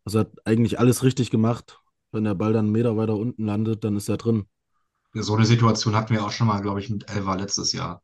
[0.05, 1.81] Also er hat eigentlich alles richtig gemacht.
[2.13, 4.47] Wenn der Ball dann einen Meter weiter unten landet, dann ist er drin.
[5.13, 8.03] So eine Situation hatten wir auch schon mal, glaube ich, mit Elva letztes Jahr.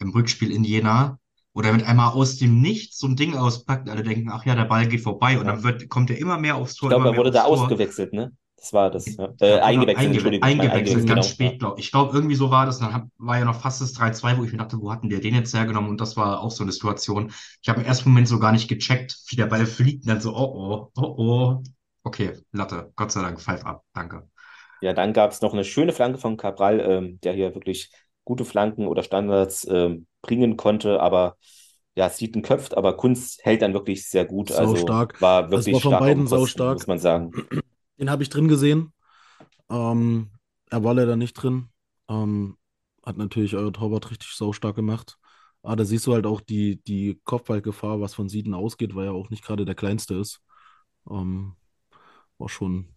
[0.00, 1.18] Im Rückspiel in Jena,
[1.54, 4.44] wo der mit einmal aus dem Nichts so ein Ding auspackt und alle denken, ach
[4.44, 5.38] ja, der Ball geht vorbei.
[5.38, 5.52] Und Ja.
[5.52, 7.52] dann wird, kommt er immer mehr aufs Ich Tor, glaube, immer er wurde da Tor.
[7.62, 8.32] ausgewechselt, ne?
[8.56, 9.06] Das war das.
[9.16, 9.28] Ja.
[9.40, 10.48] Äh, oder eingewechselt, eingewe- Entschuldigung.
[10.48, 11.50] ich eingewechselt, eingewechselt, ganz genau.
[11.50, 11.86] spät, glaube ich.
[11.86, 12.78] Ich glaube, irgendwie so war das.
[12.78, 15.08] Und dann hab, war ja noch fast das 3-2, wo ich mir dachte, wo hatten
[15.08, 15.90] der den jetzt hergenommen?
[15.90, 17.32] Und das war auch so eine Situation.
[17.62, 20.04] Ich habe im ersten Moment so gar nicht gecheckt, wie der Ball fliegt.
[20.04, 21.62] Und dann so, oh, oh, oh, oh.
[22.02, 22.92] Okay, Latte.
[22.96, 23.84] Gott sei Dank, pfeif ab.
[23.92, 24.28] Danke.
[24.80, 27.90] Ja, dann gab es noch eine schöne Flanke von Cabral, ähm, der hier wirklich
[28.24, 31.36] gute Flanken oder Standards ähm, bringen konnte, aber
[31.96, 34.52] ja, Seaton köpft, aber Kunz hält dann wirklich sehr gut.
[34.52, 35.14] Also Saustark.
[35.18, 36.72] war Das wirklich war von stark beiden Pfosten, saustark.
[36.72, 37.32] muss man sagen.
[37.98, 38.92] Den habe ich drin gesehen.
[39.70, 40.30] Ähm,
[40.70, 41.68] er war leider nicht drin.
[42.08, 42.56] Ähm,
[43.04, 45.18] hat natürlich euer Torwart richtig saustark gemacht.
[45.62, 49.12] Aber da siehst du halt auch die, die Kopfballgefahr, was von Sieden ausgeht, weil er
[49.14, 50.40] auch nicht gerade der Kleinste ist.
[51.10, 51.56] Ähm,
[52.38, 52.88] war schon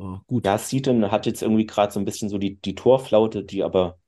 [0.00, 0.46] äh, gut.
[0.46, 3.98] Ja, Seaton hat jetzt irgendwie gerade so ein bisschen so die, die Torflaute, die aber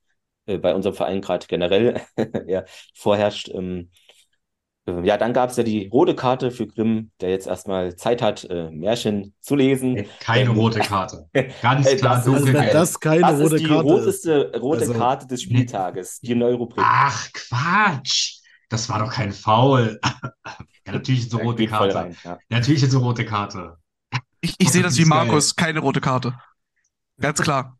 [0.45, 2.01] äh, bei unserem Verein gerade generell
[2.47, 2.63] ja,
[2.95, 3.49] vorherrscht.
[3.53, 3.91] Ähm,
[4.87, 8.21] äh, ja, dann gab es ja die rote Karte für Grimm, der jetzt erstmal Zeit
[8.21, 10.05] hat, äh, Märchen zu lesen.
[10.19, 11.29] Keine Ähm, rote Karte.
[11.61, 12.71] Ganz klar, das ist- Also dunkelgelb.
[12.73, 13.93] das keine Das rote ist die Karte ist.
[14.01, 16.85] roteste rote Also- Karte des Spieltages, die neue Rubrik.
[16.87, 18.39] Ach, Quatsch.
[18.69, 19.99] Das war doch kein Foul.
[20.85, 21.95] Ja, natürlich ist es eine rote Karte.
[21.95, 22.39] rein, ja.
[22.47, 23.75] Natürlich ist es eine rote Karte.
[24.41, 25.25] Ich, ich sehe das wie ist geil.
[25.27, 26.39] Markus, keine rote Karte.
[27.19, 27.77] Ganz klar.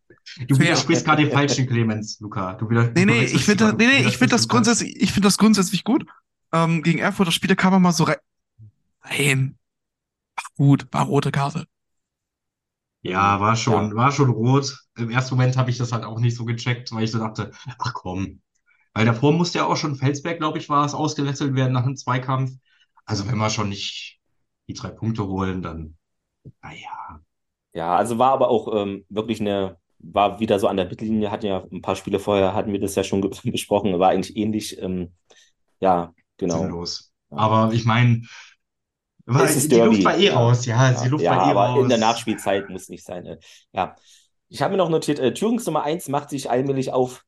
[0.48, 2.54] Du widersprichst gerade den falschen Clemens, Luca.
[2.54, 5.28] Du wieder, Nee, du nee, ich finde nee, nee, ich finde das grundsätzlich, ich finde
[5.28, 6.06] das grundsätzlich gut.
[6.54, 8.18] Ähm, gegen Erfurt, das Spiel, da kam man mal so rein.
[9.06, 9.58] Nein.
[10.36, 11.68] War gut, war rote Karte.
[13.02, 13.96] Ja, war schon, Ja.
[13.96, 14.78] war schon rot.
[14.98, 17.52] Im ersten Moment habe ich das halt auch nicht so gecheckt, weil ich so dachte,
[17.80, 18.42] ach komm.
[18.94, 21.98] Weil davor musste ja auch schon Felsberg, glaube ich, war es, ausgewechselt werden nach einem
[21.98, 22.52] Zweikampf.
[23.06, 24.20] Also wenn wir schon nicht
[24.70, 25.97] die drei Punkte holen, dann,
[26.62, 27.22] naja.
[27.74, 31.46] Ja, also war aber auch ähm, wirklich eine, war wieder so an der Mittellinie, hatten
[31.46, 34.82] ja ein paar Spiele vorher, hatten wir das ja schon besprochen, war eigentlich ähnlich.
[34.82, 35.14] Ähm,
[35.80, 36.60] ja, genau.
[36.60, 37.12] sinnlos.
[37.30, 37.38] Ja.
[37.38, 38.24] Aber ich meine,
[39.26, 40.06] die Luft Derby.
[40.06, 41.84] war eh raus, ja, Ja, die Luft ja, war eh aber raus.
[41.84, 43.26] in der Nachspielzeit muss nicht sein.
[43.26, 43.38] äh.
[43.74, 43.96] Ja,
[44.50, 47.26] ich habe mir noch notiert, äh, Thürings Nummer 1 macht sich allmählich auf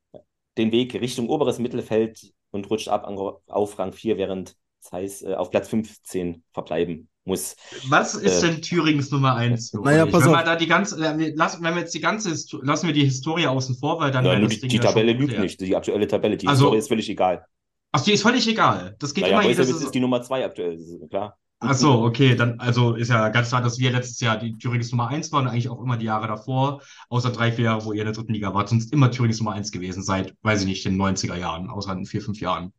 [0.56, 5.34] den Weg Richtung oberes Mittelfeld und rutscht ab an, auf Rang 4, während Zeiss äh,
[5.34, 7.56] auf Platz 15 verbleiben muss.
[7.88, 9.72] Was ist Äh, denn Thürings Nummer eins?
[9.72, 10.36] Naja, pass wenn auf.
[10.40, 13.04] wir da die ganze, äh, lassen, wenn wir jetzt die ganze, Histo- lassen wir die
[13.04, 15.20] Historie außen vor, weil dann Ja, nur das die, Ding die ja schon Tabelle lügt
[15.30, 15.42] geklärt.
[15.42, 17.44] nicht, die aktuelle Tabelle, die Also- Historie ist völlig egal.
[17.92, 18.94] Ach, die ist völlig egal.
[19.00, 21.36] Das geht Naja, immer, das Meuselwitz ist, ist die Nummer 2 aktuell, klar.
[21.58, 24.90] ach so, okay, dann, also ist ja ganz klar, dass wir letztes Jahr die Thürings
[24.92, 27.92] Nummer eins waren und eigentlich auch immer die Jahre davor, außer drei, vier Jahre, wo
[27.92, 30.66] ihr in der dritten Liga wart, sonst immer Thürings Nummer eins gewesen, seit, weiß ich
[30.66, 32.72] nicht, den 90er Jahren, außer in vier, fünf Jahren.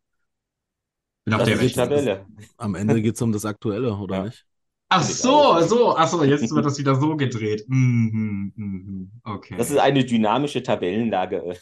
[1.25, 1.75] Bin auf Das der ist die Welt.
[1.75, 2.25] Tabelle.
[2.57, 4.23] Am Ende geht es um das Aktuelle, oder Ja.
[4.25, 4.45] nicht?
[4.93, 7.63] Ach so, so, ach so, jetzt wird das wieder so gedreht.
[7.69, 9.55] Mhm, mhm, okay.
[9.57, 11.55] Das ist eine dynamische Tabellenlage.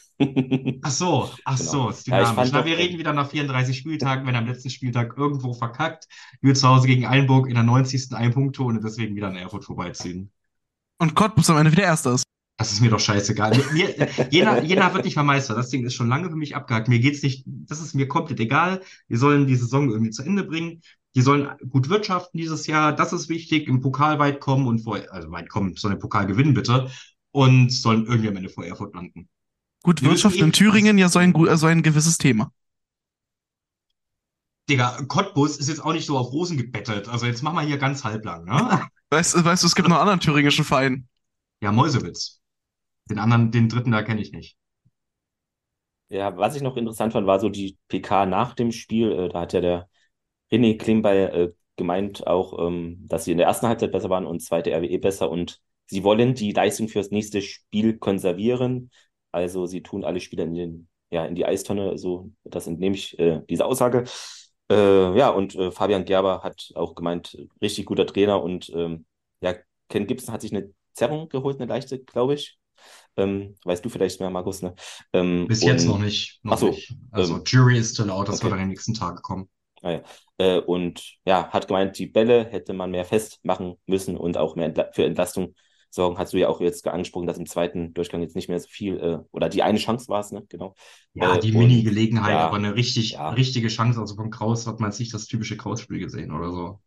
[0.81, 1.71] Ach so, ach Genau.
[1.71, 2.49] so, ist dynamisch.
[2.51, 5.53] Na, doch, wir äh, reden wieder nach 34 Spieltagen, wenn er am letzten Spieltag irgendwo
[5.53, 6.07] verkackt,
[6.41, 8.15] wir zu Hause gegen Einburg in der 90.
[8.15, 10.31] ein Punkt und deswegen wieder an Erfurt vorbeiziehen.
[10.97, 12.23] Und Cottbus am Ende wieder Erster ist.
[12.59, 13.57] Das ist mir doch scheißegal.
[13.71, 13.95] Mir,
[14.31, 15.55] Jena, Jena wird nicht mehr Meister.
[15.55, 16.89] Das Ding ist schon lange für mich abgehakt.
[16.89, 18.81] Mir geht's nicht, das ist mir komplett egal.
[19.07, 20.81] Wir sollen die Saison irgendwie zu Ende bringen.
[21.15, 22.93] Die sollen gut wirtschaften dieses Jahr.
[22.93, 23.67] Das ist wichtig.
[23.69, 26.91] Im Pokal weit kommen und vor, also weit kommen, sollen den Pokal gewinnen, bitte.
[27.31, 29.29] Und sollen irgendwie am Ende vor Erfurt landen.
[29.83, 32.51] Gut, Wir Wirtschaft in Thüringen ja so ein, so ein gewisses Thema.
[34.69, 37.07] Digga, Cottbus ist jetzt auch nicht so auf Rosen gebettelt.
[37.07, 38.87] Also jetzt mach mal hier ganz halblang, ne?
[39.09, 41.07] Weißt, du- weißt du, es gibt noch einen anderen thüringischen Verein.
[41.61, 42.38] Ja, Mäusewitz.
[43.09, 44.57] Den anderen, den dritten da kenne ich nicht.
[46.09, 49.11] Ja, was ich noch interessant fand, war so die PK nach dem Spiel.
[49.11, 49.89] Äh, da hat ja der
[50.51, 54.41] René Klimball äh, gemeint auch, ähm, dass sie in der ersten Halbzeit besser waren und
[54.41, 58.91] zweite RWE besser und sie wollen die Leistung fürs nächste Spiel konservieren.
[59.31, 63.17] Also sie tun alle Spieler in den, ja, in die Eistonne, so, das entnehme ich
[63.19, 64.05] äh, diese Aussage.
[64.71, 69.05] Äh, ja, und äh, Fabian Gerber hat auch gemeint, richtig guter Trainer und ähm,
[69.41, 69.55] ja,
[69.89, 72.57] Ken Gibson hat sich eine Zerrung geholt, eine leichte, glaube ich.
[73.17, 74.75] Ähm, weißt du vielleicht mehr, Markus, ne?
[75.13, 76.39] Ähm, Bis jetzt noch nicht.
[76.43, 76.95] Noch so, nicht.
[77.11, 78.43] Also ähm, Jury is still out, das okay.
[78.43, 79.49] wird dann in den nächsten Tagen kommen.
[80.37, 84.67] Äh, und ja, hat gemeint, die Bälle hätte man mehr festmachen müssen und auch mehr
[84.67, 85.55] Entla für Entlastung
[85.89, 86.17] sorgen.
[86.17, 88.97] Hast du ja auch jetzt angesprochen, dass im zweiten Durchgang jetzt nicht mehr so viel,
[88.99, 90.45] äh, oder die eine Chance war es, ne?
[90.49, 90.75] Genau.
[91.13, 93.29] Ja, Äh, die Mini-Gelegenheit, ja, aber eine richtig, ja.
[93.29, 93.99] richtige Chance.
[93.99, 96.79] Also von Kraus hat man jetzt nicht das typische Kraus-Spiel gesehen oder so.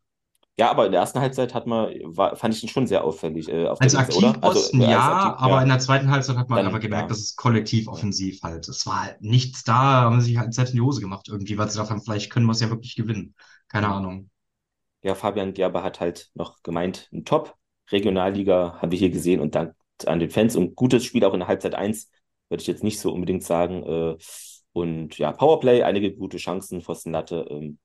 [0.58, 3.48] Ja, aber in der ersten Halbzeit hat man, war, fand ich ihn schon sehr auffällig
[3.48, 4.28] äh, auf Als der Linse, oder?
[4.28, 5.62] Aktivposten äh, als ja, aktiv- aber ja.
[5.62, 7.08] in der zweiten Halbzeit hat man Dann, einfach gemerkt, ja.
[7.08, 8.68] dass es kollektiv offensiv halt.
[8.68, 11.56] Es war halt nichts da, haben sie sich halt selbst in die Hose gemacht irgendwie,
[11.56, 13.34] weil sie dachten, vielleicht können wir es ja wirklich gewinnen.
[13.68, 14.30] Keine Ahnung.
[15.02, 17.56] ja, Fabian Gerber hat halt noch gemeint, ein Top.
[17.90, 19.74] Regionalliga haben wir hier gesehen und dank
[20.06, 22.10] an den Fans und gutes Spiel auch in der Halbzeit 1,
[22.48, 23.82] würde ich jetzt nicht so unbedingt sagen.
[23.84, 24.16] Äh,
[24.72, 27.78] und ja, Powerplay, einige gute Chancen, Pfostenlatte ähm,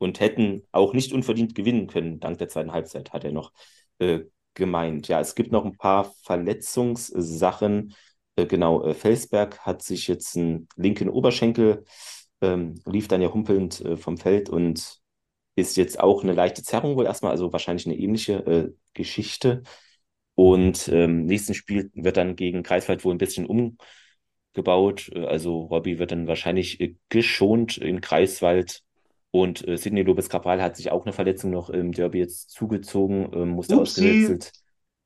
[0.00, 3.52] und hätten auch nicht unverdient gewinnen können, dank der zweiten Halbzeit, hat er noch
[3.98, 4.20] äh,
[4.54, 5.08] gemeint.
[5.08, 7.94] Ja, es gibt noch ein paar Verletzungssachen.
[8.36, 11.84] Äh, genau, äh, Felsberg hat sich jetzt einen linken Oberschenkel,
[12.40, 15.00] ähm, lief dann ja humpelnd äh, vom Feld und
[15.54, 19.62] ist jetzt auch eine leichte Zerrung wohl erstmal, also wahrscheinlich eine ähnliche äh, Geschichte.
[20.34, 23.46] Und ähm, nächsten Spiel wird dann gegen Greifswald wohl ein bisschen
[24.54, 25.10] umgebaut.
[25.14, 28.82] Also Robby wird dann wahrscheinlich äh, geschont in Greifswald.
[29.30, 33.32] Und äh, Sidney Lopez Cabral hat sich auch eine Verletzung noch im Derby jetzt zugezogen,
[33.32, 33.82] äh, musste Upsi.
[33.82, 34.52] ausgewechselt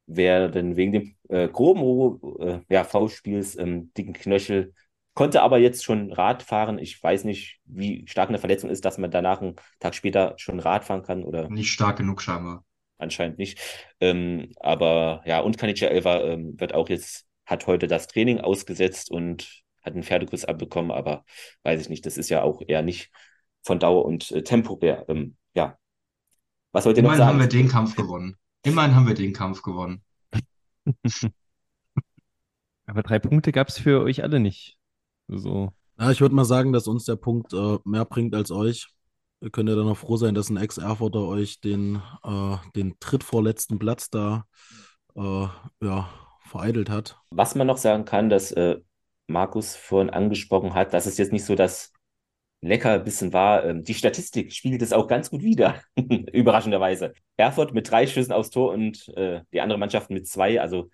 [0.07, 4.75] werden wegen dem äh, groben äh, ja, Foulspiels, ähm, dicken Knöchel.
[5.15, 6.79] Konnte aber jetzt schon Rad fahren.
[6.79, 10.59] Ich weiß nicht, wie stark eine Verletzung ist, dass man danach einen Tag später schon
[10.61, 12.65] Rad fahren kann oder Nicht stark genug scheinbar.
[12.99, 13.59] anscheinend nicht.
[14.01, 19.11] Ähm, aber ja, und Kanicha Elva ähm, wird auch jetzt, hat heute das Training ausgesetzt
[19.11, 21.25] und hat einen Pferdekuss abbekommen, aber
[21.63, 23.11] weiß ich nicht, das ist ja auch eher nicht
[23.65, 25.05] von Dauer und äh, temporär.
[25.09, 25.77] Ähm, ja.
[26.73, 27.57] Was wollt ihr noch Immerhin haben wir sagen?
[27.57, 28.37] den Kampf gewonnen.
[28.63, 30.03] Immerhin haben wir den Kampf gewonnen.
[32.87, 34.79] Aber drei Punkte gab es für euch alle nicht.
[35.29, 35.73] So.
[35.99, 38.89] Ja, ich würde mal sagen, dass uns der Punkt äh, mehr bringt als euch.
[39.41, 43.79] Ihr könnt ja dann auch froh sein, dass ein Ex-Erfurter euch den, äh, den drittvorletzten
[43.79, 44.45] Platz da
[45.17, 45.47] äh,
[45.81, 46.09] ja,
[46.41, 47.19] vereitelt hat.
[47.31, 48.81] Was man noch sagen kann, dass äh,
[49.27, 51.94] Markus vorhin angesprochen hat, dass es jetzt nicht so das
[52.67, 53.65] Leckerbissen war.
[53.65, 55.81] Ähm, die Statistik spiegelt es auch ganz gut wider,
[56.33, 57.15] überraschenderweise.
[57.37, 60.61] Erfurt mit drei Schüssen aufs Tor und äh, die andere Mannschaft mit zwei.
[60.61, 60.91] Also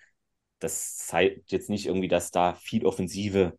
[0.59, 3.57] das zeigt jetzt nicht irgendwie, dass da viel Offensive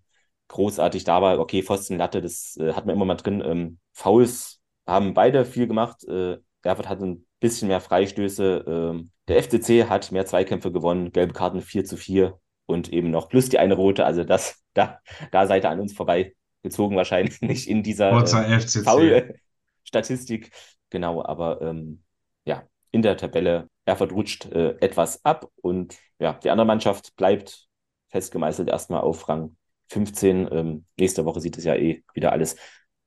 [0.50, 1.40] großartig da war.
[1.40, 3.42] Okay, Pfosten, Latte, das äh, hat man immer mal drin.
[3.46, 6.04] Ähm, Fouls haben beide viel gemacht.
[6.06, 8.66] Äh, Erfurt hat ein bisschen mehr Freistöße.
[8.68, 13.30] Ähm, der FCC hat mehr Zweikämpfe gewonnen, gelbe Karten 4 zu 4 und eben noch
[13.30, 14.06] plus die eine rote.
[14.06, 15.00] Also das, da,
[15.32, 18.84] da seid ihr an uns vorbei gezogen wahrscheinlich nicht in dieser äh, FCC.
[18.84, 20.52] Foul-Statistik.
[20.90, 22.04] Genau, aber ähm,
[22.46, 27.68] ja, in der Tabelle, Erfurt rutscht äh, etwas ab und ja, die andere Mannschaft bleibt
[28.10, 29.56] festgemeißelt erstmal auf Rang
[29.90, 30.50] 15.
[30.52, 32.56] Ähm, nächste Woche sieht es ja eh wieder alles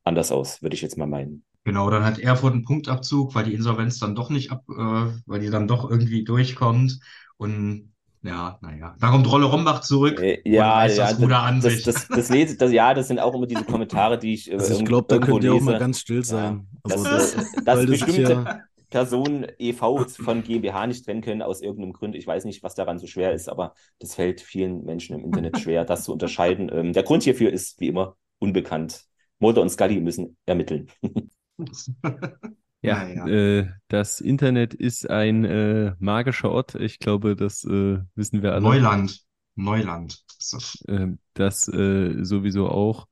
[0.03, 1.45] anders aus, würde ich jetzt mal meinen.
[1.65, 5.41] Genau, dann hat Erfurt einen Punktabzug, weil die Insolvenz dann doch nicht ab, äh, weil
[5.41, 7.01] die dann doch irgendwie durchkommt.
[7.39, 7.94] Und
[8.25, 8.97] ja, naja.
[8.99, 11.19] Da kommt Rolle Rombach zurück Äh, und ja, ja, das
[11.61, 14.55] das, das, das, lese, das, ja, das sind auch immer diese Kommentare, die ich äh,
[14.55, 16.67] Also ich glaube, da könnt ihr auch mal ganz still sein.
[16.73, 21.43] Ja, Also dass, das, sollte sich bestimmte hier, Personen EV von GmbH nicht trennen können
[21.43, 22.15] aus irgendeinem Grund.
[22.15, 25.59] Ich weiß nicht, was daran so schwer ist, aber das fällt vielen Menschen im Internet
[25.59, 26.71] schwer, das zu unterscheiden.
[26.73, 29.05] Ähm, der Grund hierfür ist wie immer unbekannt.
[29.39, 30.89] Mulder und Scully müssen ermitteln.
[32.85, 33.27] Ja, Naja.
[33.27, 36.75] äh, das Internet ist ein äh, magischer Ort.
[36.75, 38.63] Ich glaube, das äh, wissen wir alle.
[38.63, 39.23] Neuland.
[39.57, 40.23] Neuland.
[40.39, 40.59] So.
[40.93, 43.07] Äh, das äh, sowieso auch.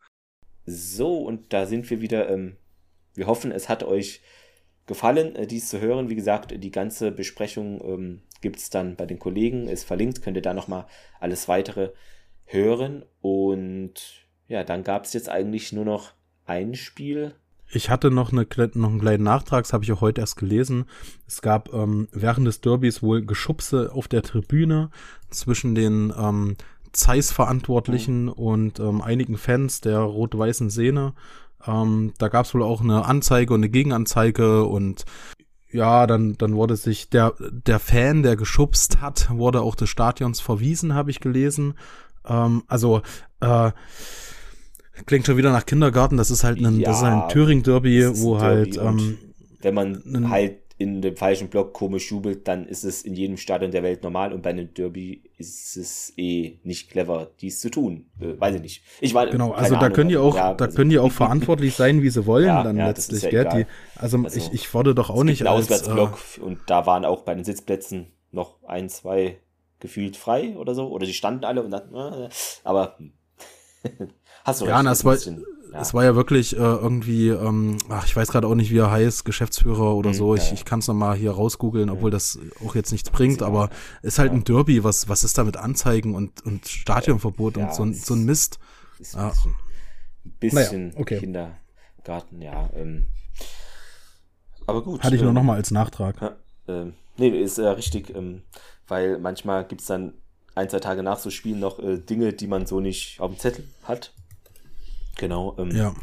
[0.66, 2.28] So, und da sind wir wieder.
[2.28, 2.56] Ähm,
[3.14, 4.22] wir hoffen, es hat euch
[4.86, 6.08] gefallen, äh, dies zu hören.
[6.10, 10.36] Wie gesagt, die ganze Besprechung ähm, gibt es dann bei den Kollegen, ist verlinkt, könnt
[10.36, 10.86] ihr da nochmal
[11.20, 11.92] alles weitere
[12.46, 13.04] hören.
[13.20, 16.12] Und ja, dann gab es jetzt eigentlich nur noch
[16.46, 17.34] ein Spiel.
[17.74, 20.84] Ich hatte noch, eine, noch einen kleinen Nachtrag, das habe ich auch heute erst gelesen.
[21.26, 24.90] Es gab ähm, während des Derbys wohl Geschubse auf der Tribüne
[25.30, 26.56] zwischen den ähm,
[26.92, 31.14] Zeiss-Verantwortlichen und ähm, einigen Fans der rot-weißen Szene.
[31.66, 35.06] Ähm, da gab es wohl auch eine Anzeige und eine Gegenanzeige und
[35.70, 40.42] ja, dann, dann wurde sich der, der Fan, der geschubst hat, wurde auch des Stadions
[40.42, 41.74] verwiesen, habe ich gelesen.
[42.26, 43.00] Ähm, also,
[43.40, 43.72] äh,
[45.06, 46.16] klingt schon wieder nach Kindergarten.
[46.16, 49.18] Das ist halt ein, das Ja, ein das ist wo ein halt, Derby ähm,
[49.60, 53.70] Wenn man halt in dem falschen Block komisch jubelt, dann ist es in jedem Stadion
[53.70, 58.06] der Welt normal und bei einem Derby ist es eh nicht clever, dies zu tun.
[58.20, 58.82] Äh, weiß ich nicht.
[59.00, 61.12] Ich war, Genau, also da Ahnung, können die auch, ja, da also- können die auch
[61.12, 63.48] verantwortlich sein, wie sie wollen, Ja, dann ja, letztlich, gell?
[63.54, 66.84] Die, also, Also, ich, ich fordere doch auch nicht einen als, Auswärtsblock äh, und da
[66.86, 69.38] waren auch bei den Sitzplätzen noch ein, zwei
[69.78, 70.88] gefühlt frei oder so.
[70.88, 72.28] Oder die standen alle und dann, äh,
[72.64, 73.12] aber hm.
[74.44, 74.84] hast du Ja, recht.
[74.84, 75.80] na, es war, ja.
[75.80, 78.90] es war ja wirklich äh, irgendwie, ähm, ach, ich weiß gerade auch nicht, wie er
[78.90, 80.34] heißt, Geschäftsführer oder Mhm, so.
[80.34, 80.54] Ich, ja, ja.
[80.54, 83.70] ich kann es nochmal hier rausgoogeln, obwohl das auch jetzt nichts bringt, aber
[84.02, 84.38] ist halt Ja.
[84.38, 88.14] ein Derby, was, was ist da mit Anzeigen und, und Stadionverbot Ja, und so, so
[88.14, 88.58] ein Mist.
[88.98, 89.28] Ist Ja.
[89.28, 89.54] ein bisschen,
[90.24, 91.18] ein bisschen Naja, okay.
[91.20, 92.70] Kindergarten, ja.
[92.74, 93.06] Ähm,
[94.66, 95.02] aber gut.
[95.02, 96.20] Hatte ich nur ähm, nochmal als Nachtrag.
[96.20, 96.36] Ja,
[96.68, 98.42] ähm, nee, ist äh, richtig, ähm,
[98.88, 100.14] weil manchmal gibt es dann
[100.54, 103.38] ein, zwei Tage nach so Spielen noch äh, Dinge, die man so nicht auf dem
[103.38, 104.12] Zettel hat.
[105.16, 105.56] Genau.
[105.58, 105.94] Ähm, Ja.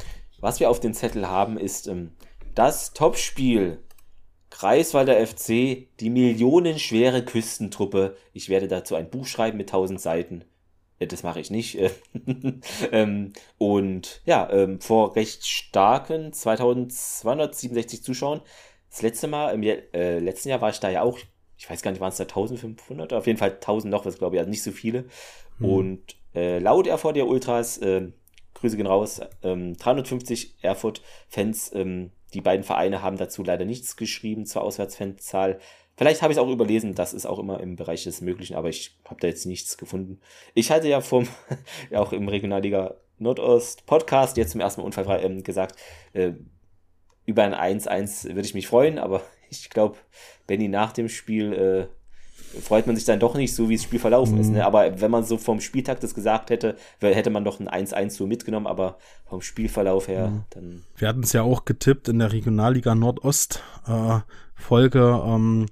[0.41, 2.11] Was wir auf dem Zettel haben, ist ähm,
[2.55, 3.79] das Topspiel
[4.51, 8.15] Greifswalder FC, die millionenschwere Küstentruppe.
[8.33, 10.45] Ich werde dazu ein Buch schreiben mit 1000 Seiten.
[10.97, 11.77] Äh, das mache ich nicht.
[12.91, 18.41] ähm, und ja, ähm, vor recht starken 2267 Zuschauern.
[18.89, 21.19] Das letzte Mal, im äh, letzten Jahr war ich da ja auch,
[21.57, 23.13] ich weiß gar nicht, waren es da 1500?
[23.13, 25.05] Auf jeden Fall 1000 noch was, glaube ich, also nicht so viele.
[25.59, 25.65] Mhm.
[25.65, 28.11] Und äh, laut Erfurt der Ultras, äh,
[28.59, 34.45] Grüße gehen raus, ähm, 350 Erfurt-Fans, ähm, die beiden Vereine haben dazu leider nichts geschrieben
[34.45, 35.59] zur Auswärtsfanzahl.
[35.97, 38.69] Vielleicht habe ich es auch überlesen, das ist auch immer im Bereich des Möglichen, aber
[38.69, 40.21] ich habe da jetzt nichts gefunden.
[40.53, 41.27] Ich hatte ja vom,
[41.89, 45.75] ja auch im Regionalliga Nordost Podcast jetzt zum ersten Mal unfallfrei ähm, gesagt,
[46.13, 46.33] äh,
[47.25, 49.97] über ein 1-1 würde ich mich freuen, aber ich glaube,
[50.47, 51.98] Benny nach dem Spiel äh,
[52.61, 54.41] freut man sich dann doch nicht so, wie das Spiel verlaufen mhm.
[54.41, 54.49] ist.
[54.49, 54.59] Ne?
[54.59, 54.63] Mhm.
[54.63, 58.27] Aber wenn man so vom Spieltag das gesagt hätte, hätte man doch ein 1-1 so
[58.27, 60.43] mitgenommen, aber vom Spielverlauf her mhm.
[60.51, 60.83] dann.
[60.97, 64.19] Wir hatten es ja auch getippt in der Regionalliga Nordost äh,
[64.55, 65.21] Folge.
[65.25, 65.67] Ähm,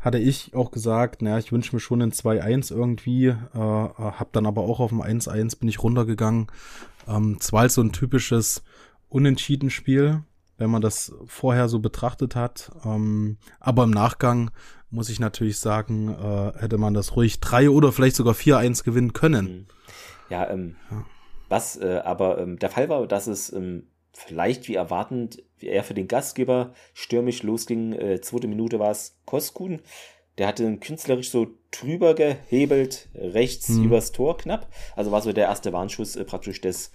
[0.00, 4.46] hatte ich auch gesagt, naja, ich wünsche mir schon ein 2-1 irgendwie, äh, hab dann
[4.46, 6.46] aber auch auf dem 1-1 bin ich runtergegangen.
[7.06, 8.62] Ähm, es war halt so ein typisches
[9.10, 10.22] Unentschieden-Spiel,
[10.56, 12.70] wenn man das vorher so betrachtet hat.
[12.84, 14.50] Ähm, aber im Nachgang
[14.90, 19.12] muss ich natürlich sagen, äh, hätte man das ruhig 3 oder vielleicht sogar 4-1 gewinnen
[19.12, 19.46] können.
[19.46, 19.66] Mhm.
[20.28, 21.04] Ja, ähm, ja.
[21.48, 25.94] was äh, aber ähm, der Fall war, dass es ähm, vielleicht wie erwartend eher für
[25.94, 27.92] den Gastgeber stürmisch losging.
[27.92, 29.80] Äh, zweite Minute war es Koskun.
[30.38, 33.84] Der hatte ihn künstlerisch so drüber gehebelt, rechts mhm.
[33.84, 34.68] übers Tor knapp.
[34.96, 36.92] Also war so der erste Warnschuss äh, praktisch des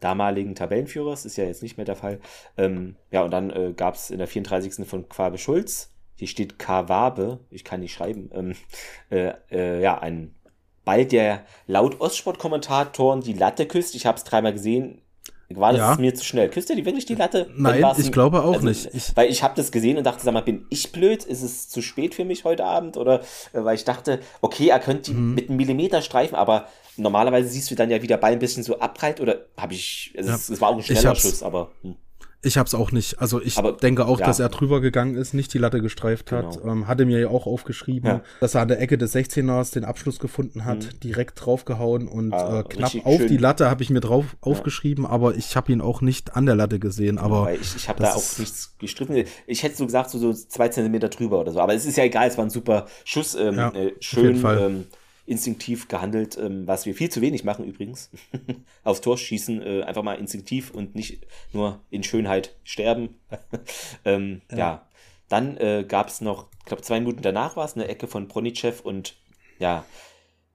[0.00, 1.24] damaligen Tabellenführers.
[1.24, 2.20] Ist ja jetzt nicht mehr der Fall.
[2.56, 4.86] Ähm, ja, und dann äh, gab es in der 34.
[4.86, 8.54] von Quabe Schulz hier steht Kawabe, ich kann nicht schreiben, ähm,
[9.10, 10.34] äh, äh, ja, ein
[10.84, 13.94] Ball, der laut Ostsport-Kommentatoren die Latte küsst.
[13.94, 15.02] Ich habe es dreimal gesehen.
[15.50, 15.96] War das ja.
[15.96, 16.50] mir zu schnell?
[16.50, 17.48] Küsst er die wirklich die Latte?
[17.54, 18.94] Nein, ich glaube auch also, nicht.
[18.94, 21.24] Ich weil ich habe das gesehen und dachte, sag mal, bin ich blöd?
[21.24, 22.96] Ist es zu spät für mich heute Abend?
[22.96, 23.20] Oder
[23.52, 25.34] äh, weil ich dachte, okay, er könnte die mhm.
[25.34, 28.62] mit einem Millimeter streifen, aber normalerweise siehst du dann ja, wie der Ball ein bisschen
[28.62, 29.20] so abprallt.
[29.20, 30.34] Oder habe ich, es, ja.
[30.34, 31.70] es, war auch ein schneller Schuss, aber.
[31.82, 31.96] Hm.
[32.40, 33.20] Ich hab's auch nicht.
[33.20, 34.26] Also ich aber, denke auch, ja.
[34.26, 36.60] dass er drüber gegangen ist, nicht die Latte gestreift hat.
[36.60, 36.72] Genau.
[36.72, 38.20] Ähm, hatte mir ja auch aufgeschrieben, ja.
[38.40, 41.00] dass er an der Ecke des 16ers den Abschluss gefunden hat, mhm.
[41.00, 43.26] direkt draufgehauen und ah, äh, knapp auf schön.
[43.26, 44.52] die Latte habe ich mir drauf ja.
[44.52, 47.18] aufgeschrieben, aber ich habe ihn auch nicht an der Latte gesehen.
[47.18, 49.24] Aber ich, ich habe da auch nichts gestriffen.
[49.48, 51.60] Ich hätte so gesagt, so, so zwei Zentimeter drüber oder so.
[51.60, 53.34] Aber es ist ja egal, es war ein super Schuss.
[53.34, 54.40] Ähm, äh, schön.
[54.44, 54.84] Ähm,
[55.28, 58.10] instinktiv gehandelt, ähm, was wir viel zu wenig machen übrigens.
[58.84, 63.16] Aufs Tor schießen, äh, einfach mal instinktiv und nicht nur in Schönheit sterben.
[64.04, 64.56] ähm, ja.
[64.56, 64.88] ja.
[65.28, 68.28] Dann äh, gab es noch, ich glaube, zwei Minuten danach war es eine Ecke von
[68.28, 69.16] Bronicev und
[69.58, 69.84] ja,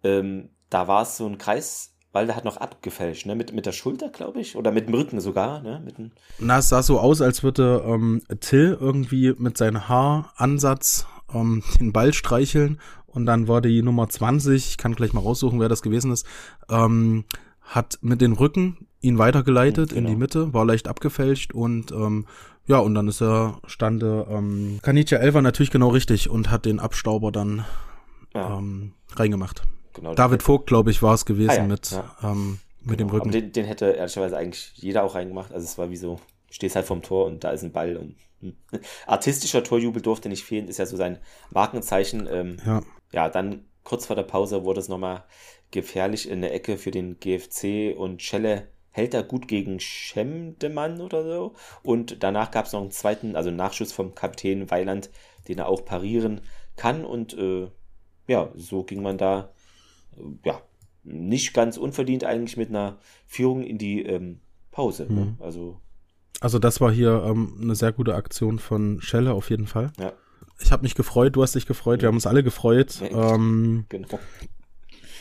[0.04, 3.36] ähm, da war es so ein Kreis, weil der hat noch abgefälscht, ne?
[3.36, 5.82] Mit, mit der Schulter, glaube ich, oder mit dem Rücken sogar, ne?
[5.86, 11.06] Mit dem Na, es sah so aus, als würde ähm, Till irgendwie mit seinem Haaransatz
[11.34, 12.80] ähm, den Ball streicheln
[13.14, 16.26] und dann war die Nummer 20, ich kann gleich mal raussuchen, wer das gewesen ist,
[16.70, 17.26] ähm,
[17.62, 20.00] hat mit den Rücken ihn weitergeleitet genau.
[20.00, 20.20] in die genau.
[20.20, 22.26] Mitte, war leicht abgefälscht und ähm,
[22.66, 26.80] ja, und dann ist er stande ähm, Kanicha Elva natürlich genau richtig und hat den
[26.80, 27.66] Abstauber dann
[28.34, 28.58] ja.
[28.58, 29.64] ähm, reingemacht.
[29.94, 32.02] Genau, David Vogt, glaube ich, war es gewesen ah, ja, mit.
[32.24, 33.32] Ähm, mit genau, dem Rücken.
[33.32, 35.54] Den, den, hätte ehrlicherweise eigentlich jeder auch reingemacht.
[35.54, 38.16] Also es war wie so, stehst halt vorm Tor und da ist ein Ball und
[38.42, 38.56] hm.
[39.08, 41.20] artistischer Torjubel durfte nicht fehlen, ist ja so sein
[41.52, 42.28] Markenzeichen.
[42.32, 42.82] Ähm, ja
[43.14, 45.24] ja, dann kurz vor der Pause wurde es nochmal
[45.72, 51.24] gefährlich in der Ecke für den GFC und Schelle hält er gut gegen Schemdemann oder
[51.24, 51.54] so.
[51.82, 55.10] Und danach gab es noch einen zweiten, also einen Nachschuss vom Kapitän Weiland,
[55.48, 56.42] den er auch parieren
[56.76, 57.04] kann.
[57.04, 57.70] Und äh,
[58.28, 59.50] ja, so ging man da,
[60.16, 60.62] äh, ja,
[61.04, 64.40] nicht ganz unverdient eigentlich mit einer Führung in die ähm,
[64.72, 65.06] Pause.
[65.06, 65.10] Ne?
[65.10, 65.16] Mhm.
[65.16, 65.38] Ne?
[65.40, 65.80] Also,
[66.40, 69.92] also das war hier ähm, eine sehr gute Aktion von Schelle auf jeden Fall.
[70.00, 70.14] Ja.
[70.60, 73.02] Ich habe mich gefreut, du hast dich gefreut, wir haben uns alle gefreut.
[73.02, 74.20] Ähm, genau.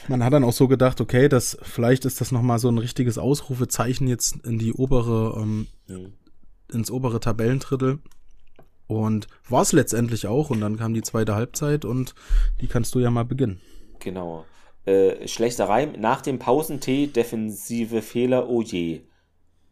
[0.09, 3.19] Man hat dann auch so gedacht, okay, das vielleicht ist das nochmal so ein richtiges
[3.19, 6.13] Ausrufezeichen jetzt in die obere, ähm, mhm.
[6.73, 8.01] ins obere Tabellendrittel.
[8.87, 10.51] Und war es letztendlich auch.
[10.51, 12.15] Und dann kam die zweite Halbzeit und
[12.61, 13.61] die kannst du ja mal beginnen.
[14.01, 14.45] Genau.
[14.85, 15.93] Äh, schlechter Reim.
[15.99, 19.03] Nach dem Pausentee defensive Fehler, oh je.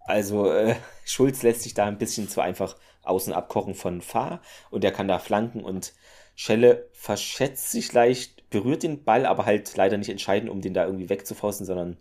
[0.07, 4.41] Also äh, Schulz lässt sich da ein bisschen zu einfach außen abkochen von Fahr
[4.71, 5.95] und der kann da flanken und
[6.35, 10.87] Schelle verschätzt sich leicht, berührt den Ball, aber halt leider nicht entscheidend, um den da
[10.87, 11.99] irgendwie wegzufausten, sondern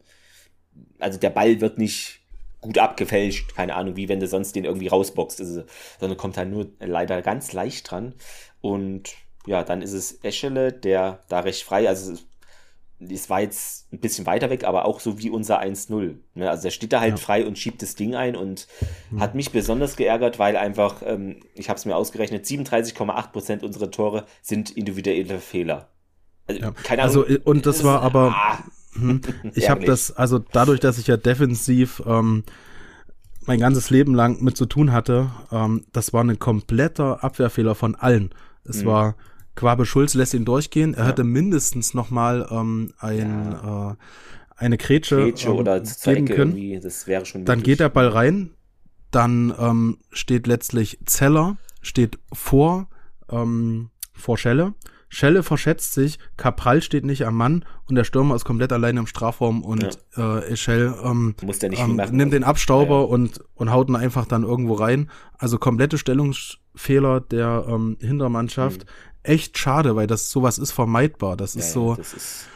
[0.99, 2.19] also der Ball wird nicht
[2.61, 5.63] gut abgefälscht, keine Ahnung, wie wenn du sonst den irgendwie rausboxt, also,
[5.99, 8.13] sondern kommt halt nur leider ganz leicht dran.
[8.61, 12.15] Und ja, dann ist es Eschele, der da recht frei, also
[12.99, 16.15] es war jetzt ein bisschen weiter weg, aber auch so wie unser 1-0.
[16.35, 16.49] Ne?
[16.49, 17.17] Also der steht da halt Ja.
[17.17, 18.67] frei und schiebt das Ding ein und
[19.11, 19.21] Mhm.
[19.21, 24.25] hat mich besonders geärgert, weil einfach, ähm, ich habe es mir ausgerechnet, 37,8% unserer Tore
[24.41, 25.87] sind individuelle Fehler.
[26.47, 26.71] Also, Ja.
[26.71, 27.23] keine Ahnung.
[27.25, 28.59] Also, und das war aber- Ah,
[28.93, 29.21] Hm.
[29.55, 32.43] Ich habe das, also dadurch, dass ich ja defensiv ähm,
[33.45, 37.95] mein ganzes Leben lang mit zu tun hatte, ähm, das war ein kompletter Abwehrfehler von
[37.95, 38.33] allen.
[38.65, 38.87] Es Mhm.
[38.87, 39.15] war
[39.59, 40.93] Quabe Schulz lässt ihn durchgehen.
[40.93, 41.09] Er Ja.
[41.09, 43.95] hätte mindestens noch mal ähm, ein, äh,
[44.55, 46.81] eine Grätsche, Grätsche ähm, oder geben können.
[46.81, 47.73] das wäre schon Dann möglich.
[47.73, 48.51] geht der Ball rein,
[49.11, 52.87] dann ähm, steht letztlich Zeller, steht vor,
[53.29, 54.75] ähm, vor Schelle.
[55.11, 59.07] Schelle verschätzt sich, Kapral steht nicht am Mann und der Stürmer ist komplett alleine im
[59.07, 60.51] Strafraum und äh,
[61.03, 61.33] ähm,
[61.63, 62.15] ja nicht viel ähm, machen.
[62.15, 63.07] nimmt den Abstauber Ja, ja.
[63.07, 65.09] und, und haut ihn einfach dann irgendwo rein.
[65.39, 68.85] Also komplette Stellungsfehler der ähm, Hintermannschaft.
[69.23, 71.37] Echt schade, weil das sowas ist vermeidbar.
[71.37, 71.53] Das.
[71.55, 72.47] Ja, ist ja, so das ist,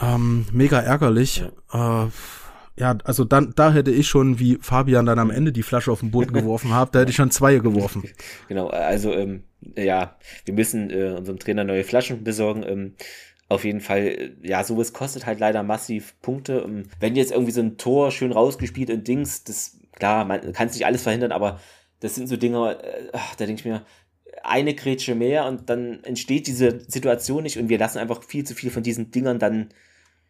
[0.00, 1.44] ähm, mega ärgerlich.
[1.72, 2.06] Äh,
[2.76, 6.00] ja, also dann, da hätte ich schon, wie Fabian dann am Ende die Flasche auf
[6.00, 8.04] den Boden geworfen hat, da hätte ich schon zwei geworfen.
[8.48, 9.44] genau, also ähm,
[9.76, 12.62] ja, wir müssen äh, unserem Trainer neue Flaschen besorgen.
[12.66, 12.94] Ähm,
[13.48, 16.64] auf jeden Fall, äh, ja, sowas kostet halt leider massiv Punkte.
[16.66, 20.68] Ähm, wenn jetzt irgendwie so ein Tor schön rausgespielt und Dings, das, klar, man kann
[20.68, 21.60] es nicht alles verhindern, aber
[22.00, 23.84] das sind so Dinge, äh, ach, da denke ich mir,
[24.42, 28.54] eine Grätsche mehr und dann entsteht diese Situation nicht und wir lassen einfach viel zu
[28.54, 29.68] viel von diesen Dingern dann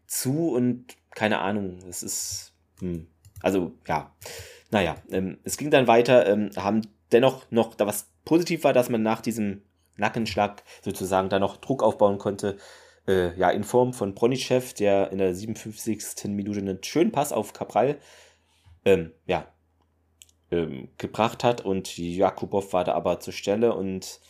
[0.07, 3.07] zu und keine Ahnung, es ist, hm,
[3.41, 4.15] also ja,
[4.71, 6.83] naja, ähm, es ging dann weiter, ähm, haben
[7.13, 9.63] dennoch noch, da was positiv war, dass man nach diesem
[9.97, 12.57] Nackenschlag sozusagen da noch Druck aufbauen konnte,
[13.07, 16.29] äh, ja, in Form von Bronichev, der in der 57.
[16.29, 17.99] Minute einen schönen Pass auf Cabral,
[18.85, 19.47] ähm, ja,
[20.53, 24.21] ähm, gebracht hat und Jakubow war da aber zur Stelle und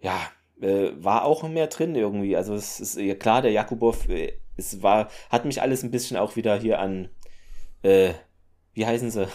[0.00, 0.18] ja,
[0.60, 2.36] äh, war auch mehr drin irgendwie.
[2.36, 6.16] Also es ist ja klar, der Jakubow, äh, es war, hat mich alles ein bisschen
[6.16, 7.08] auch wieder hier an,
[7.82, 8.10] äh,
[8.72, 9.28] wie heißen sie?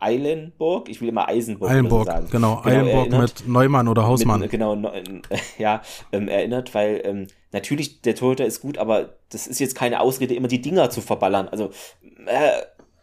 [0.00, 0.88] Eilenburg?
[0.90, 2.28] Ich will immer Eisenburg Eilenburg, sagen.
[2.30, 3.40] genau, Genau, Eilenburg erinnert.
[3.40, 4.40] mit Neumann oder Hausmann.
[4.40, 4.92] Mit, genau, no-
[5.58, 5.80] ja,
[6.12, 10.34] ähm, erinnert, weil ähm, natürlich der Torhüter ist gut, aber das ist jetzt keine Ausrede,
[10.34, 11.48] immer die Dinger zu verballern.
[11.48, 11.70] Also,
[12.26, 12.60] äh,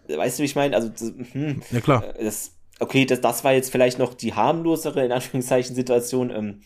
[0.07, 0.75] weißt du, wie ich meine?
[0.75, 2.03] Also, das, hm, ja klar.
[2.15, 6.61] äh, das, okay, das, das war jetzt vielleicht noch die harmlosere, in Anführungszeichen, Situation, ähm,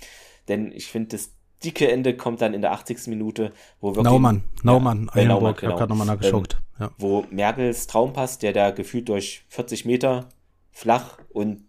[0.47, 1.31] denn ich finde, das
[1.63, 3.07] dicke Ende kommt dann in der 80.
[3.07, 4.05] Minute, wo wirklich.
[4.05, 5.71] Naumann, Naumann, bei Naumann, ich genau.
[5.71, 6.57] habe gerade nochmal nachgeschaut.
[6.79, 6.91] ja.
[6.97, 10.29] Wo Merkels Traumpass, der da gefühlt durch 40 Meter
[10.71, 11.63] flach und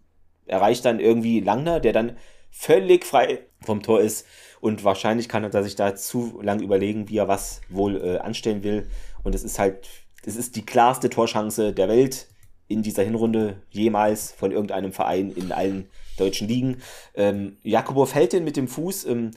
[0.45, 2.17] erreicht dann irgendwie Langner, der dann
[2.49, 4.25] völlig frei vom Tor ist.
[4.59, 8.63] Und wahrscheinlich kann er sich da zu lang überlegen, wie er was wohl äh, anstellen
[8.63, 8.87] will.
[9.23, 9.87] Und es ist halt,
[10.25, 12.27] es ist die klarste Torschance der Welt
[12.67, 16.77] in dieser Hinrunde jemals von irgendeinem Verein in allen deutschen Ligen.
[17.15, 19.05] Ähm, Jakubow hält den mit dem Fuß.
[19.05, 19.31] Ähm,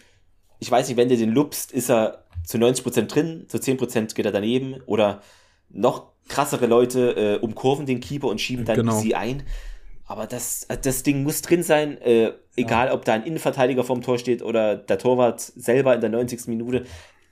[0.61, 4.27] ich weiß nicht, wenn der den lupst, ist er zu 90% drin, zu 10% geht
[4.27, 4.77] er daneben.
[4.87, 5.23] Oder
[5.71, 8.99] noch krassere Leute äh, umkurven den Keeper und schieben dann Genau.
[8.99, 9.43] sie ein.
[10.07, 14.19] Aber das, das Ding muss drin sein, äh, egal ob da ein Innenverteidiger vorm Tor
[14.19, 16.47] steht oder der Torwart selber in der 90.
[16.49, 16.85] Minute.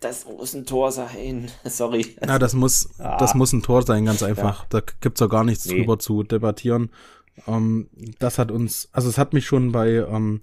[0.03, 1.49] Das muss ein Tor sein.
[1.65, 2.17] Sorry.
[2.27, 3.17] Na, das muss, Ah.
[3.19, 4.67] das muss ein Tor sein, ganz einfach.
[4.69, 5.79] Da gibt's ja gar nichts Nee.
[5.79, 6.91] drüber zu debattieren.
[7.47, 7.89] Ähm,
[8.19, 10.41] das hat uns, also es hat mich schon bei ähm,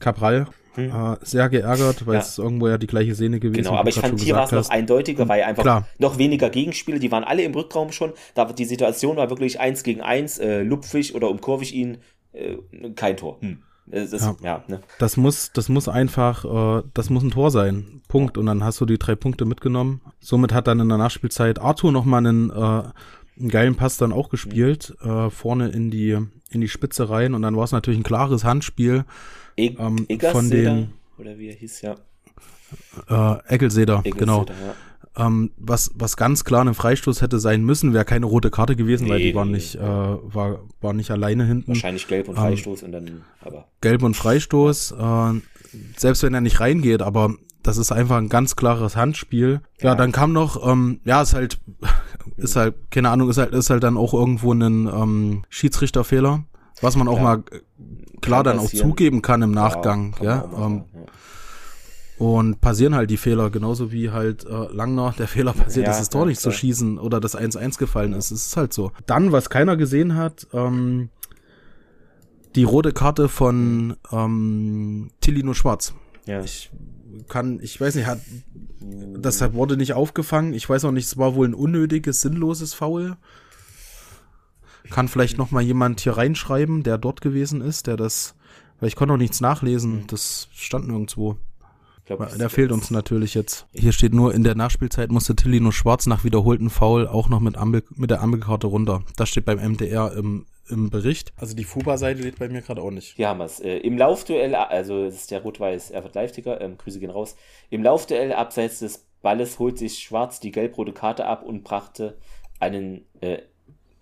[0.00, 0.90] Cabral Hm.
[0.90, 2.20] äh, sehr geärgert, weil Ja.
[2.20, 3.62] es ist irgendwo ja die gleiche Szene gewesen.
[3.62, 5.86] Genau, wie aber du ich fand, hier war es noch eindeutiger, weil einfach Klar.
[5.98, 8.12] noch weniger Gegenspiele, die waren alle im Rückraum schon.
[8.34, 11.98] Da die Situation war wirklich eins gegen eins, äh, lupf ich oder umkurve ich ihn,
[12.32, 12.56] äh,
[12.96, 13.38] kein Tor.
[13.40, 13.58] Hm.
[13.86, 14.36] Das ist, ja.
[14.42, 14.64] Ja.
[14.66, 14.80] ne?
[14.98, 18.02] Das muss, das muss einfach, äh, das muss ein Tor sein.
[18.08, 18.38] Punkt.
[18.38, 20.00] Und dann hast du die drei Punkte mitgenommen.
[20.20, 24.30] Somit hat dann in der Nachspielzeit Arthur nochmal einen, äh, einen geilen Pass dann auch
[24.30, 26.18] gespielt, äh, vorne in die,
[26.50, 27.34] in die Spitze rein.
[27.34, 29.04] Und dann war es natürlich ein klares Handspiel.
[29.56, 31.96] E Ähm, von den- oder wie er hieß, ja.
[33.08, 34.42] Äh, Eckelseder, genau.
[34.42, 34.74] Eggerseder, ja.
[35.16, 39.08] Ähm, was, was ganz klar ein Freistoß hätte sein müssen, wäre keine rote Karte gewesen,
[39.08, 39.80] weil Nee, die war nee, nicht, nee.
[39.80, 41.68] äh, war, war nicht alleine hinten.
[41.68, 45.40] Wahrscheinlich gelb und Ähm, Freistoß und dann, aber Gelb und Freistoß, äh,
[45.96, 49.60] selbst wenn er nicht reingeht, aber das ist einfach ein ganz klares Handspiel.
[49.80, 49.94] Ja, Ja.
[49.94, 51.60] dann kam noch, ähm, ja, ist halt,
[52.36, 56.42] ist halt, keine Ahnung, ist halt, ist halt dann auch irgendwo ein ähm, Schiedsrichterfehler,
[56.80, 57.22] was man auch Ja.
[57.22, 57.60] mal äh,
[58.20, 60.44] klar Kann dann auch zugeben kann im Nachgang, ja.
[60.58, 61.00] ähm, ja.
[62.18, 65.98] Und passieren halt die Fehler, genauso wie halt äh, Langner der Fehler passiert Ja, ist,
[66.00, 68.30] das Tor nicht zu schießen oder das 1-1 gefallen ist.
[68.30, 68.92] Es ist halt so.
[69.06, 71.08] Dann, was keiner gesehen hat, ähm,
[72.54, 75.94] die rote Karte von ähm, Tillino Schwarz.
[76.26, 76.40] ja.
[76.42, 76.70] Ich
[77.28, 78.20] kann, ich weiß nicht, hat,
[78.80, 80.52] das hat- wurde nicht aufgefangen.
[80.52, 83.16] Ich weiß auch nicht, es war wohl ein unnötiges, sinnloses Foul.
[84.90, 88.34] Kann vielleicht noch mal jemand hier reinschreiben, der dort gewesen ist, der das,
[88.80, 90.04] weil ich konnte auch nichts nachlesen.
[90.08, 91.36] Das stand nirgendwo.
[92.04, 93.66] Glaub, der fehlt uns natürlich jetzt.
[93.72, 97.40] Hier steht nur, in der Nachspielzeit musste Tilly nur Schwarz nach wiederholten Foul auch noch
[97.40, 99.02] mit, Ampel, mit der Ampelkarte runter.
[99.16, 101.32] Das steht beim MDR im, im Bericht.
[101.36, 103.14] Also die Fuba-Seite lädt bei mir gerade auch nicht.
[103.16, 103.60] Hier haben wir es.
[103.60, 107.36] Äh, Im Laufduell, also das ist der Rot-Weiß Erfurt Live-Ticker, ähm, Grüße gehen raus.
[107.70, 112.18] Im Laufduell abseits des Balles holt sich Schwarz die gelb-rote Karte ab und brachte
[112.60, 113.38] einen äh,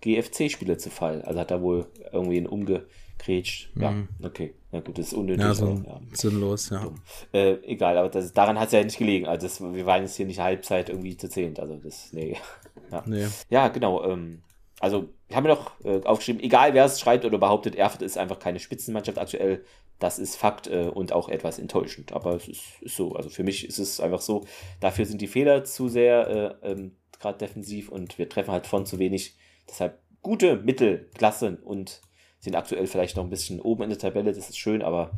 [0.01, 1.21] GFC-Spieler zu Fall.
[1.21, 3.69] Also hat er wohl irgendwie einen umgegrätscht.
[3.75, 4.07] Ja, Mhm.
[4.21, 4.53] okay.
[4.73, 5.45] Na gut, das ist unnötig.
[5.45, 6.01] Ja, so aber, ja.
[6.13, 6.89] sinnlos, ja.
[7.31, 9.27] Äh, egal, aber das, daran hat es ja nicht gelegen.
[9.27, 11.59] Also das, wir waren jetzt hier nicht Halbzeit irgendwie zu zehnt.
[11.59, 12.37] Also das, nee.
[12.91, 13.27] Ja, Nee.
[13.49, 14.03] ja genau.
[14.03, 14.41] Ähm,
[14.79, 18.17] also wir haben ja noch äh, aufgeschrieben, egal wer es schreibt oder behauptet, Erfurt ist
[18.17, 19.63] einfach keine Spitzenmannschaft aktuell.
[19.99, 22.11] Das ist Fakt äh, und auch etwas enttäuschend.
[22.11, 23.13] Aber es ist, ist so.
[23.13, 24.43] Also für mich ist es einfach so,
[24.79, 28.87] dafür sind die Fehler zu sehr, äh, ähm, gerade defensiv und wir treffen halt von
[28.87, 29.35] zu wenig.
[29.69, 32.01] Deshalb gute Mittelklasse und
[32.43, 34.33] sind aktuell vielleicht noch ein bisschen oben in der Tabelle.
[34.33, 35.11] Das ist schön, aber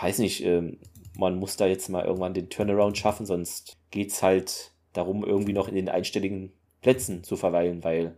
[0.00, 0.78] weiß nicht, ähm,
[1.16, 5.52] man muss da jetzt mal irgendwann den Turnaround schaffen, sonst geht es halt darum, irgendwie
[5.52, 8.16] noch in den einstelligen Plätzen zu verweilen, weil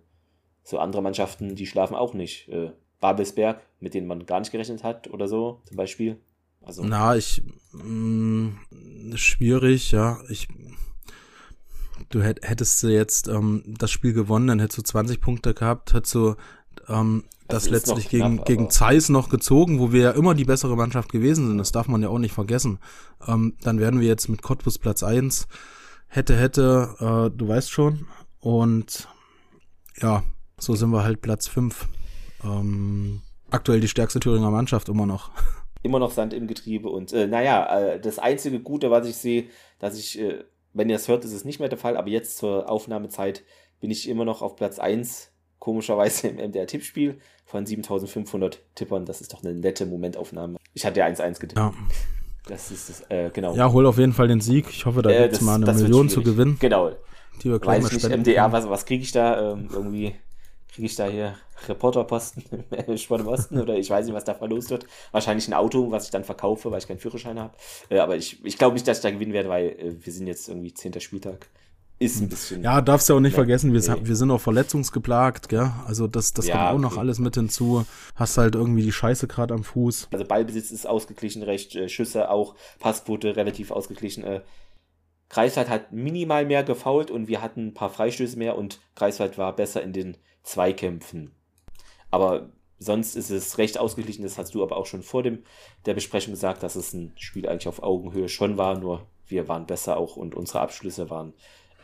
[0.62, 2.48] so andere Mannschaften, die schlafen auch nicht.
[2.48, 6.18] Äh, Babelsberg, mit denen man gar nicht gerechnet hat oder so, zum Beispiel.
[6.60, 8.58] Also, Na, ich mh,
[9.14, 10.18] schwierig, ja.
[10.28, 10.48] Ich
[12.10, 16.14] du hätt, hättest jetzt ähm, das Spiel gewonnen, dann hättest du 20 Punkte gehabt, hättest
[16.14, 16.34] du
[16.88, 20.34] ähm, Das das, letztlich gegen, knapp, gegen aber- Zeiss noch gezogen, wo wir ja immer
[20.34, 21.58] die bessere Mannschaft gewesen sind.
[21.58, 22.78] Das darf man ja auch nicht vergessen.
[23.26, 25.48] Ähm, dann wären wir jetzt mit Cottbus Platz eins
[26.10, 26.94] Hätte, hätte,
[27.32, 28.06] äh, du weißt schon.
[28.40, 29.08] Und
[30.00, 30.22] ja,
[30.58, 31.88] so sind wir halt Platz fünf
[32.44, 33.20] Ähm,
[33.50, 35.30] aktuell die stärkste Thüringer Mannschaft immer noch.
[35.82, 39.48] immer noch Sand im Getriebe und äh, naja, äh, das einzige Gute, was ich sehe,
[39.78, 42.36] dass ich, äh, wenn ihr es hört, ist es nicht mehr der Fall, aber jetzt
[42.38, 43.42] zur Aufnahmezeit
[43.80, 49.04] bin ich immer noch auf Platz 1, komischerweise im MDR-Tippspiel von 7500 Tippern.
[49.06, 50.58] Das ist doch eine nette Momentaufnahme.
[50.74, 51.56] Ich hatte ja 1-1 getippt.
[51.58, 51.72] Ja.
[52.46, 53.54] Das ist das, äh, genau.
[53.54, 54.66] Ja, hol auf jeden Fall den Sieg.
[54.70, 56.92] Ich hoffe, da Äh, gibt's das- mal eine Million zu gewinnen, Genau.
[57.42, 58.52] die wir Weiß nicht, MDR, können.
[58.52, 59.52] was, was kriege ich da?
[59.52, 60.14] Ähm, irgendwie
[60.72, 61.34] kriege ich da hier
[61.68, 62.44] Reporterposten
[62.86, 64.86] im Sport im Osten oder ich weiß nicht, was da verlost wird.
[65.12, 67.54] Wahrscheinlich ein Auto, was ich dann verkaufe, weil ich keinen Führerschein habe.
[67.90, 70.26] Äh, aber ich, ich glaube nicht, dass ich da gewinnen werde, weil äh, wir sind
[70.26, 71.00] jetzt irgendwie 10.
[71.00, 71.48] Spieltag.
[72.00, 72.62] Ist ein bisschen.
[72.62, 74.06] Ja, darfst du auch nicht Nee, vergessen, wir, nee.
[74.06, 75.72] wir sind auch verletzungsgeplagt, gell?
[75.86, 77.00] Also das, das Ja, kommt auch noch okay.
[77.00, 77.84] alles mit hinzu.
[78.14, 80.08] Hast halt irgendwie die Scheiße gerade am Fuß.
[80.12, 84.22] Also Ballbesitz ist ausgeglichen, recht, äh, Schüsse auch, Passquote relativ ausgeglichen.
[84.22, 84.42] Äh,
[85.28, 89.54] Greifswald hat minimal mehr gefault und wir hatten ein paar Freistöße mehr und Greifswald war
[89.54, 91.32] besser in den Zweikämpfen.
[92.10, 95.42] Aber sonst ist es recht ausgeglichen, das hast du aber auch schon vor dem,
[95.84, 99.66] der Besprechung gesagt, dass es ein Spiel eigentlich auf Augenhöhe schon war, nur wir waren
[99.66, 101.34] besser auch und unsere Abschlüsse waren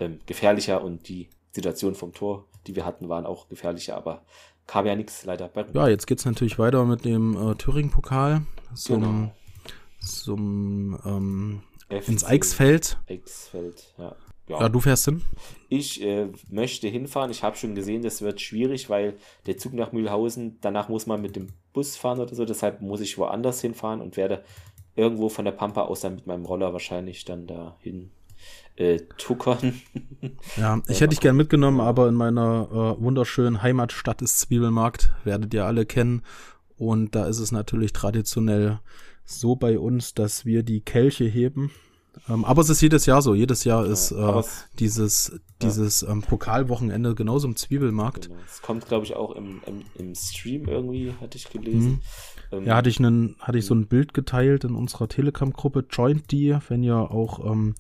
[0.01, 4.23] ähm, gefährlicher und die Situation vom Tor, die wir hatten, waren auch gefährlicher, aber
[4.67, 8.43] kam ja nichts leider bei Ja, jetzt geht's natürlich weiter mit dem äh, Thüringen-Pokal
[8.75, 9.33] zum, Genau.
[10.01, 12.99] zum ähm, FC ins Eichsfeld.
[13.09, 14.17] Eichsfeld, ja.
[14.47, 14.69] Ja.
[14.69, 15.23] du fährst hin.
[15.71, 17.31] Ich äh, möchte hinfahren.
[17.31, 19.17] Ich habe schon gesehen, das wird schwierig, weil
[19.47, 22.45] der Zug nach Mühlhausen, danach muss man mit dem Bus fahren oder so.
[22.45, 24.45] Deshalb muss ich woanders hinfahren und werde
[24.97, 28.11] irgendwo von der Pampa aus dann mit meinem Roller wahrscheinlich dann dahin
[28.77, 29.75] äh, tuckern.
[30.57, 32.69] Ja, ich hätte dich gern mitgenommen, aber in meiner
[32.99, 36.23] äh, wunderschönen Heimatstadt ist Zwiebelmarkt, werdet ihr alle kennen.
[36.77, 38.81] Und da ist es natürlich traditionell
[39.27, 41.71] so bei uns, dass wir die Kelche heben.
[42.29, 43.35] Ähm, aber es ist jedes Jahr so.
[43.35, 48.29] Jedes Jahr ist Ja, äh, es- dieses, dieses ähm, Pokalwochenende genauso im Zwiebelmarkt.
[48.29, 48.41] Genau.
[48.47, 52.01] Es kommt, glaube ich, auch im, im, im Stream irgendwie, hatte ich gelesen.
[52.51, 52.67] Ähm, Mhm.
[52.67, 55.87] Ja, hatte ich, einen, hatte ich so ein Bild geteilt in unserer Telegram-Gruppe.
[55.91, 57.75] Joint die, wenn ihr auch ähm,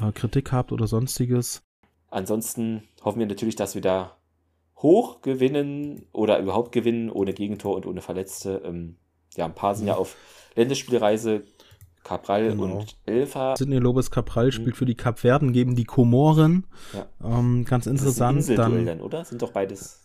[0.00, 1.62] äh, Kritik habt oder sonstiges.
[2.10, 4.16] Ansonsten hoffen wir natürlich, dass wir da
[4.76, 8.62] hoch gewinnen oder überhaupt gewinnen, ohne Gegentor und ohne Verletzte.
[8.64, 8.96] Ähm,
[9.34, 10.16] ja, ein paar sind ja auf
[10.54, 11.44] Länderspielreise.
[12.04, 12.78] Cabral Genau.
[12.78, 13.56] und Elfa.
[13.56, 16.66] Sidney Lopez Capral spielt für die Kapverden, geben die Komoren.
[16.92, 17.06] Ja.
[17.22, 18.58] Ähm, ganz Das ist ein interessant.
[18.58, 19.24] Dann, dann, oder?
[19.24, 20.00] Sind doch beides.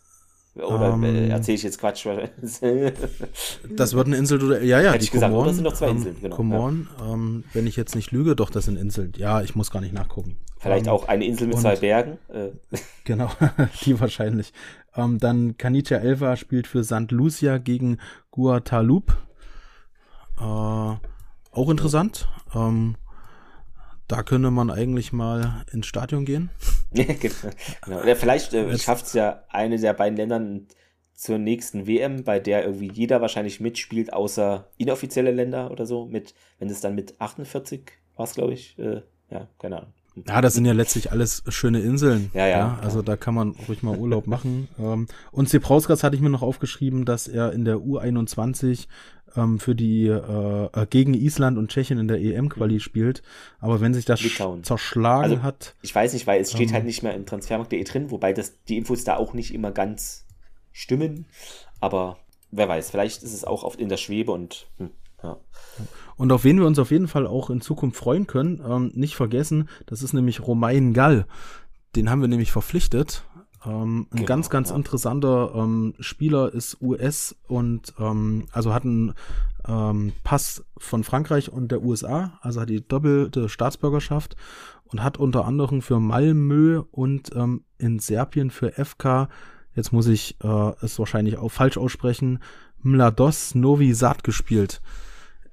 [0.58, 2.06] Oder Ähm, äh, erzähle ich jetzt Quatsch?
[3.76, 4.64] das wird ein Inselduell.
[4.64, 5.42] Ja, ja, Hätte die ich gesagt, Komoren.
[5.42, 5.48] oder?
[5.50, 8.50] Das sind doch zwei ähm, Inseln, genau, Komoren, ähm, wenn ich jetzt nicht lüge, doch,
[8.50, 9.12] das sind Inseln.
[9.16, 10.36] Ja, ich muss gar nicht nachgucken.
[10.58, 12.18] Vielleicht ähm, auch eine Insel mit und- zwei Bergen.
[12.28, 12.48] Äh,
[13.04, 13.30] Genau,
[13.84, 14.52] die wahrscheinlich.
[14.94, 17.10] Ähm, dann Kanicha Elva spielt für St.
[17.10, 17.98] Lucia gegen
[18.32, 19.14] Guadalupe.
[20.38, 22.28] Äh, auch interessant.
[22.54, 22.96] Ähm,
[24.08, 26.50] da könnte man eigentlich mal ins Stadion gehen.
[26.92, 27.34] genau.
[27.82, 28.00] genau.
[28.00, 30.66] Oder vielleicht äh, schafft es ja eine der beiden Ländern
[31.14, 36.06] zur nächsten WM, bei der irgendwie jeder wahrscheinlich mitspielt, außer inoffizielle Länder oder so.
[36.06, 37.82] Mit, wenn es dann mit 48
[38.16, 38.78] war es, glaube ich.
[38.78, 39.92] Äh, ja, keine Ahnung.
[40.26, 42.30] Ja, das sind ja letztlich alles schöne Inseln.
[42.34, 43.04] Ja, ja, Also ja.
[43.04, 44.68] da kann man ruhig mal Urlaub machen.
[44.78, 48.86] Ähm, und Zebrauskas hatte ich mir noch aufgeschrieben, dass er in der U21
[49.36, 53.22] ähm, für die äh, äh, gegen Island und Tschechien in der EM-Quali spielt.
[53.60, 54.20] Aber wenn sich das
[54.62, 56.74] zerschlagen Also, hat, Ich weiß nicht, weil es steht Ähm.
[56.74, 60.26] halt nicht mehr im Transfermarkt.de drin, wobei das, die Infos da auch nicht immer ganz
[60.72, 61.26] stimmen.
[61.80, 62.18] Aber
[62.50, 64.90] wer weiß, vielleicht ist es auch oft in der Schwebe und hm,
[65.22, 65.36] ja.
[66.16, 69.16] Und auf wen wir uns auf jeden Fall auch in Zukunft freuen können, ähm, nicht
[69.16, 71.26] vergessen, das ist nämlich Romain Gall.
[71.96, 73.24] Den haben wir nämlich verpflichtet.
[73.64, 74.76] Ähm, ein Genau, ganz, ganz ja.
[74.76, 79.14] interessanter ähm, Spieler ist US und ähm, also hat einen
[79.66, 84.36] ähm, Pass von Frankreich und der USA, also hat die doppelte Staatsbürgerschaft
[84.84, 89.28] und hat unter anderem für Malmö und ähm, in Serbien für FK,
[89.74, 92.40] jetzt muss ich äh, es wahrscheinlich auch falsch aussprechen,
[92.80, 94.80] Mlados Novi Sad gespielt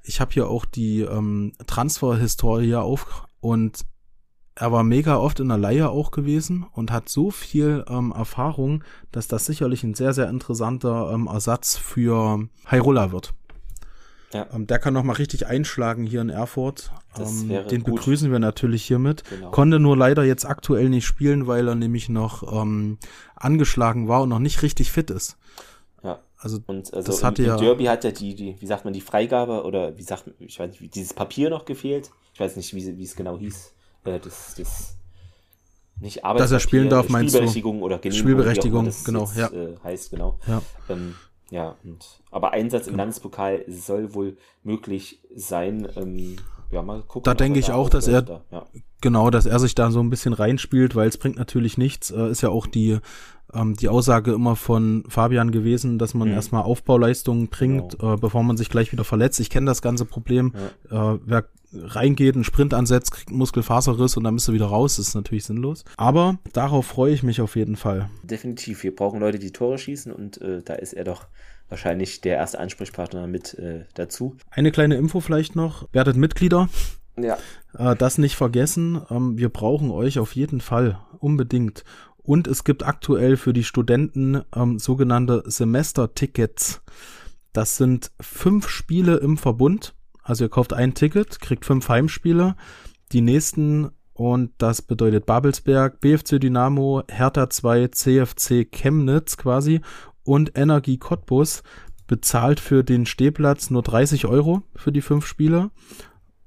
[0.06, 3.86] ich habe hier auch die ähm, Transferhistorie auf und
[4.56, 8.84] er war mega oft in der Leihe auch gewesen und hat so viel ähm, Erfahrung,
[9.12, 13.34] dass das sicherlich ein sehr, sehr interessanter ähm, Ersatz für Hyrule wird.
[14.34, 14.48] Ja.
[14.54, 16.92] Ähm, der kann noch mal richtig einschlagen hier in Erfurt.
[17.18, 17.96] Ähm, den gut.
[17.96, 19.24] begrüßen wir natürlich hiermit.
[19.30, 19.52] Genau.
[19.52, 22.98] Konnte nur leider jetzt aktuell nicht spielen, weil er nämlich noch ähm,
[23.36, 25.38] angeschlagen war und noch nicht richtig fit ist.
[26.04, 26.20] Ja.
[26.38, 28.94] Also Und also Das im, hatte ja- Derby hat ja die, die, wie sagt man,
[28.94, 32.10] die Freigabe oder wie sagt man, ich weiß nicht, dieses Papier noch gefehlt.
[32.34, 33.74] Ich weiß nicht, wie, wie es genau hieß.
[34.06, 34.98] Äh, das, das
[36.00, 37.38] nicht Arbeitspapier, Dass er spielen darf, meinst du?
[37.38, 39.48] Spielberechtigung oder Genehmigung, Spielberechtigung, genau, jetzt, ja.
[39.48, 40.40] Äh, heißt, genau.
[40.48, 40.62] Ja.
[40.90, 41.16] Ähm,
[41.52, 43.04] ja, und, aber Einsatz im Genau.
[43.04, 45.88] Landespokal soll wohl möglich sein.
[45.96, 46.38] Ähm,
[46.72, 47.24] ja, mal gucken.
[47.24, 48.42] Da denke ich da auch, dass er- da.
[48.52, 48.66] Ja.
[49.02, 52.10] Genau, dass er sich da so ein bisschen reinspielt, weil es bringt natürlich nichts.
[52.12, 52.98] Äh, ist ja auch die,
[53.54, 56.34] ähm, die Aussage immer von Fabian gewesen, dass man Mhm.
[56.34, 59.40] erstmal Aufbauleistungen bringt, äh, bevor man sich gleich wieder verletzt.
[59.40, 60.54] Ich kenne das ganze Problem.
[60.90, 61.46] Äh, wer
[61.78, 64.96] reingeht, einen Sprint ansetzt, kriegt einen Muskelfaserriss und dann bist du wieder raus.
[64.96, 65.84] Das ist natürlich sinnlos.
[65.98, 68.10] Aber darauf freue ich mich auf jeden Fall.
[68.24, 68.82] Definitiv.
[68.84, 71.28] Wir brauchen Leute, die Tore schießen und äh, da ist er doch
[71.70, 74.38] wahrscheinlich der erste Ansprechpartner mit äh, dazu.
[74.52, 75.88] Eine kleine Info vielleicht noch.
[75.92, 76.70] Werdet Mitglieder.
[77.18, 77.38] Ja.
[77.78, 79.02] Äh, das nicht vergessen.
[79.10, 81.00] Ähm, wir brauchen euch auf jeden Fall.
[81.20, 81.84] Unbedingt.
[82.18, 86.82] Und es gibt aktuell für die Studenten ähm, sogenannte Semestertickets.
[87.54, 89.94] Das sind fünf Spiele im Verbund.
[90.24, 92.56] Also ihr kauft ein Ticket, kriegt fünf Heimspiele.
[93.12, 99.82] Die nächsten, und das bedeutet Babelsberg, BFC Dynamo, Hertha 2, CFC Chemnitz quasi
[100.26, 101.64] und Energie Cottbus
[102.08, 105.72] bezahlt für den Stehplatz nur 30 Euro für die fünf Spiele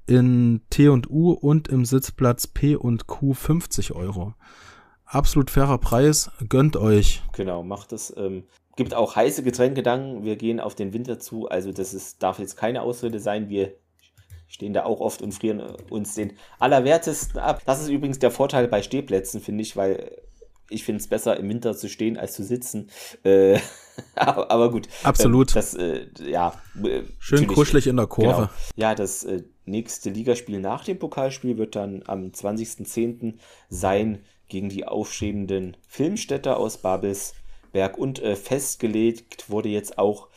[0.05, 4.33] in T und U und im Sitzplatz P und Q 50 Euro.
[5.05, 7.23] Absolut fairer Preis, gönnt euch.
[7.33, 8.15] Genau, macht es.
[8.15, 8.43] Ähm,
[8.75, 10.23] gibt auch heiße Getränkedanken.
[10.23, 11.47] Wir gehen auf den Winter zu.
[11.47, 13.49] Also das ist, darf jetzt keine Ausrede sein.
[13.49, 13.73] Wir
[14.47, 17.61] stehen da auch oft und frieren uns den Allerwertesten ab.
[17.65, 20.21] Das ist übrigens der Vorteil bei Stehplätzen, finde ich, weil
[20.69, 22.89] ich finde es besser, im Winter zu stehen, als zu sitzen.
[23.23, 23.59] Äh,
[24.15, 24.87] aber, aber gut.
[25.03, 25.49] Absolut.
[25.49, 26.53] Ähm, das, äh, ja.
[26.83, 28.33] äh, Schön kuschelig in der Kurve.
[28.33, 28.49] Genau.
[28.75, 33.35] Ja, das äh, nächste Ligaspiel nach dem Pokalspiel wird dann am 20.10.
[33.69, 40.29] sein gegen die aufstrebenden Filmstädter aus Babelsberg und äh, festgelegt wurde jetzt auch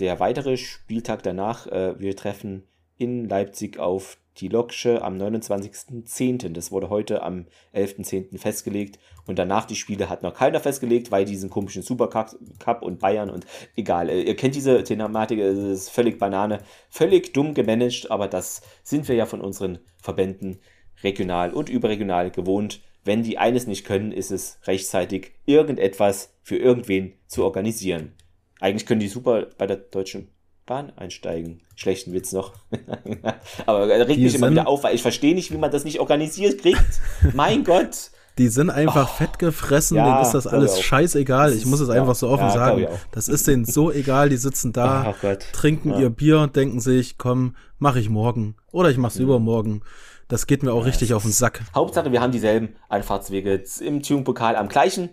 [0.00, 1.66] der weitere Spieltag danach.
[1.66, 2.64] Äh, wir treffen
[2.96, 6.52] in Leipzig auf die Loksche am 29.10.
[6.52, 8.38] Das wurde heute am 11.10.
[8.38, 8.98] festgelegt.
[9.26, 13.30] Und danach die Spiele hat noch keiner festgelegt, weil diesen komischen Supercup Cup und Bayern
[13.30, 13.46] und
[13.76, 14.10] egal.
[14.10, 16.60] Äh, Ihr kennt diese Thematik, es ist völlig Banane,
[16.90, 20.60] völlig dumm gemanagt, aber das sind wir ja von unseren Verbänden
[21.02, 22.80] regional und überregional gewohnt.
[23.04, 28.14] Wenn die eines nicht können, ist es rechtzeitig irgendetwas für irgendwen zu organisieren.
[28.60, 30.28] Eigentlich können die super bei der Deutschen
[30.66, 31.60] Bahn einsteigen.
[31.76, 32.54] Schlechten Witz noch.
[33.66, 35.84] Aber er regt Die mich immer wieder auf, weil ich verstehe nicht, wie man das
[35.84, 37.00] nicht organisiert kriegt.
[37.34, 38.10] mein Gott.
[38.38, 40.00] Die sind einfach fett gefressen, Oh.
[40.00, 41.50] Ja, denen ist das glaub alles scheißegal.
[41.50, 42.86] Das Ich muss es einfach ja, so offen ja, glaub sagen.
[43.12, 45.46] Das ist denen so egal, die sitzen da, Ach Gott.
[45.52, 46.00] trinken Ja.
[46.00, 48.56] ihr Bier, denken sich, komm, mach ich morgen.
[48.72, 49.82] Oder ich mach's übermorgen.
[50.26, 51.60] Das geht mir auch richtig auf den Sack.
[51.74, 55.10] Hauptsache, wir haben dieselben Anfahrtswege im Tune-Pokal am gleichen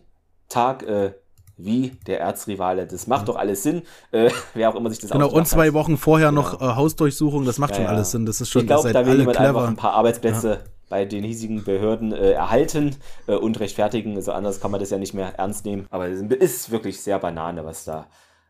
[0.49, 1.13] Tag äh,
[1.57, 2.87] wie der Erzrivale.
[2.87, 3.83] Das macht doch alles Sinn.
[4.11, 5.73] Äh, wer auch immer sich das Genau, und zwei hat.
[5.73, 6.41] Wochen vorher Genau.
[6.41, 7.91] noch äh, Hausdurchsuchung, das macht Ja, schon ja.
[7.91, 8.25] alles Sinn.
[8.25, 9.67] Das ist schon, ich glaube, ihr da will alle jemand einfach clever.
[9.67, 14.15] ein paar Arbeitsplätze bei den hiesigen Behörden äh, erhalten äh, und rechtfertigen.
[14.17, 15.87] Also anders kann man das ja nicht mehr ernst nehmen.
[15.89, 18.07] Aber es ist wirklich sehr Banane, was da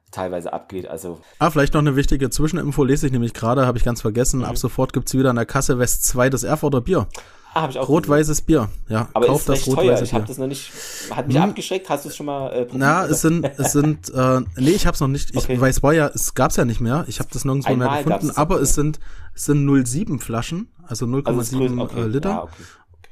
[0.10, 0.88] teilweise abgeht.
[0.88, 4.40] Also Ah, vielleicht noch eine wichtige Zwischeninfo, lese ich nämlich gerade, habe ich ganz vergessen.
[4.40, 4.46] Mhm.
[4.46, 7.08] Ab sofort gibt's wieder in der Kasse West 2 das Erfurter Bier.
[7.54, 7.88] Ah, habe ich auch.
[7.90, 8.70] Rot-weißes Bier.
[8.90, 10.20] Ja, Aber kauft ist das rot-weiße Ich Bier.
[10.20, 10.72] habe das noch nicht.
[11.12, 11.44] Hat mich Hm.
[11.44, 11.90] abgeschreckt.
[11.90, 12.74] Hast du es schon mal äh, probiert?
[12.76, 13.12] Na, oder?
[13.12, 15.32] es sind, es sind, äh, nee, ich hab's noch nicht.
[15.32, 15.60] Ich Okay.
[15.60, 17.06] weiß, war ja, es gab's ja nicht mehr.
[17.08, 18.32] Ich habe das nirgendwo Einmal mehr gefunden.
[18.38, 19.00] Aber es sind,
[19.36, 21.82] es sind 0,7 Flaschen, also 0,7 Also.
[21.82, 22.02] Okay.
[22.02, 22.30] äh, Liter.
[22.30, 22.64] Ja, okay.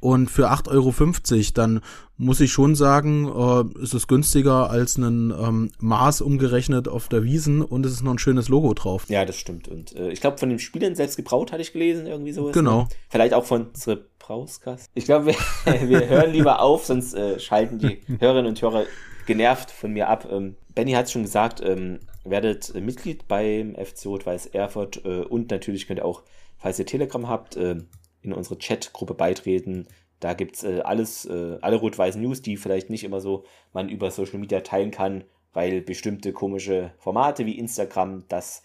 [0.01, 1.81] Und für 8,50 Euro, dann
[2.15, 7.23] muss ich schon sagen, äh, ist es günstiger als ein ähm, Maß umgerechnet auf der
[7.23, 9.05] Wiesen und es ist noch ein schönes Logo drauf.
[9.09, 9.67] Ja, das stimmt.
[9.67, 12.53] Und äh, ich glaube, von den Spielern selbst gebraut hatte ich gelesen, irgendwie sowas.
[12.53, 12.83] Genau.
[12.83, 12.87] Ne?
[13.09, 14.87] Vielleicht auch von unsere Brauskasse.
[14.93, 15.35] Ich glaube, wir,
[15.89, 18.85] wir hören lieber auf, sonst äh, schalten die Hörerinnen und Hörer
[19.25, 20.27] genervt von mir ab.
[20.31, 25.23] Ähm, Benny hat es schon gesagt, ähm, werdet äh, Mitglied beim FC Rot-Weiß Erfurt äh,
[25.23, 26.21] und natürlich könnt ihr auch,
[26.59, 27.77] falls ihr Telegram habt, äh,
[28.21, 29.87] in unsere Chatgruppe beitreten.
[30.19, 34.37] Da gibt's äh, alles, alle rot-weißen News, die vielleicht nicht immer so man über Social
[34.37, 35.23] Media teilen kann,
[35.53, 38.61] weil bestimmte komische Formate wie Instagram das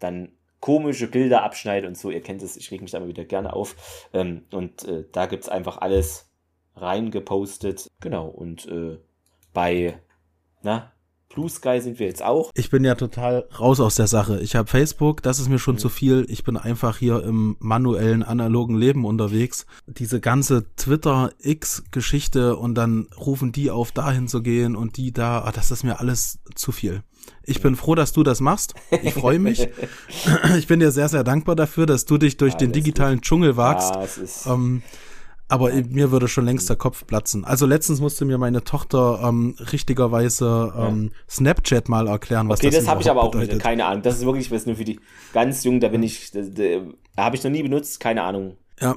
[0.00, 2.10] dann komische Bilder abschneidet und so.
[2.10, 4.08] Ihr kennt es, ich reg mich da immer wieder gerne auf.
[4.12, 6.30] Ähm, und äh, da gibt's einfach alles
[6.74, 7.88] reingepostet.
[8.00, 8.98] Genau, und äh,
[9.52, 9.98] bei,
[10.62, 10.92] na,
[11.36, 12.50] Blue Sky sind wir jetzt auch.
[12.54, 14.40] Ich bin ja total raus aus der Sache.
[14.40, 15.80] Ich habe Facebook, das ist mir schon mhm.
[15.80, 16.24] zu viel.
[16.28, 19.66] Ich bin einfach hier im manuellen, analogen Leben unterwegs.
[19.86, 25.52] Diese ganze Twitter-X-Geschichte und dann rufen die auf, dahin zu gehen und die da, ach,
[25.52, 27.02] das ist mir alles zu viel.
[27.44, 28.74] Ich bin froh, dass du das machst.
[29.02, 29.68] Ich freue mich.
[30.58, 33.24] ich bin dir sehr, sehr dankbar dafür, dass du dich durch ja, den digitalen gut.
[33.24, 33.94] Dschungel wagst.
[34.46, 34.82] Ja, ähm,
[35.48, 35.82] aber ja.
[35.88, 37.44] mir würde schon längst der Kopf platzen.
[37.44, 41.12] Also letztens musste mir meine Tochter ähm, richtigerweise ähm.
[41.28, 43.62] Snapchat mal erklären, was okay, das das habe ich aber auch bedeutet.
[43.62, 44.02] keine Ahnung.
[44.02, 44.98] Das ist wirklich was nur für die
[45.32, 45.80] ganz Jungen.
[45.80, 48.56] Da bin ich, da, da habe ich noch nie benutzt, keine Ahnung.
[48.80, 48.96] Ja.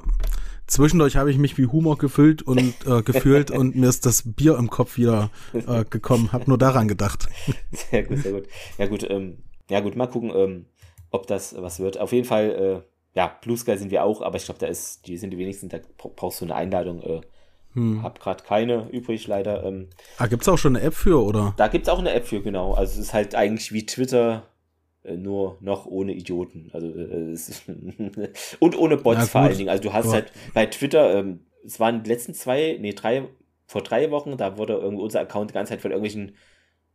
[0.69, 4.57] Zwischendurch habe ich mich wie Humor gefüllt und äh, gefühlt und mir ist das Bier
[4.57, 6.31] im Kopf wieder äh, gekommen.
[6.31, 7.27] Hab nur daran gedacht.
[7.71, 8.47] Sehr gut, sehr gut.
[8.77, 9.39] Ja gut, ähm,
[9.69, 10.65] ja gut, mal gucken, ähm,
[11.09, 11.99] ob das was wird.
[11.99, 12.83] Auf jeden Fall.
[12.85, 15.39] Äh, ja, Blue Sky sind wir auch, aber ich glaube, da ist, die sind die
[15.39, 17.01] wenigsten, da brauchst du eine Einladung.
[17.01, 17.21] Äh,
[17.73, 18.03] hm.
[18.03, 19.63] Hab gerade keine übrig, leider.
[19.63, 21.53] Ähm, ah, gibt's auch schon eine App für, oder?
[21.57, 22.73] Da gibt's auch eine App für, genau.
[22.73, 24.47] Also es ist halt eigentlich wie Twitter,
[25.17, 26.69] nur noch ohne Idioten.
[26.73, 27.35] Also äh,
[28.59, 29.69] und ohne Bots ja, vor allen Dingen.
[29.69, 33.27] Also du hast aber halt bei Twitter, ähm, es waren die letzten zwei, nee, drei,
[33.65, 36.35] vor drei Wochen, da wurde irgendwie unser Account die ganze Zeit von irgendwelchen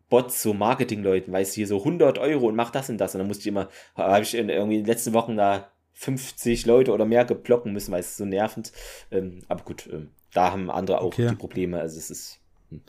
[0.08, 3.14] Bots, so Marketingleuten, weißt du, hier so 100 Euro und mach das und das.
[3.14, 6.66] Und dann musste ich immer, habe ich in, irgendwie in den letzten Wochen da 50
[6.66, 8.72] Leute oder mehr geblocken müssen, weil es so nervend.
[9.10, 11.28] Ähm, aber gut, ähm, da haben andere auch okay.
[11.30, 11.80] die Probleme.
[11.80, 12.40] Also es ist.
[12.70, 12.82] Hm.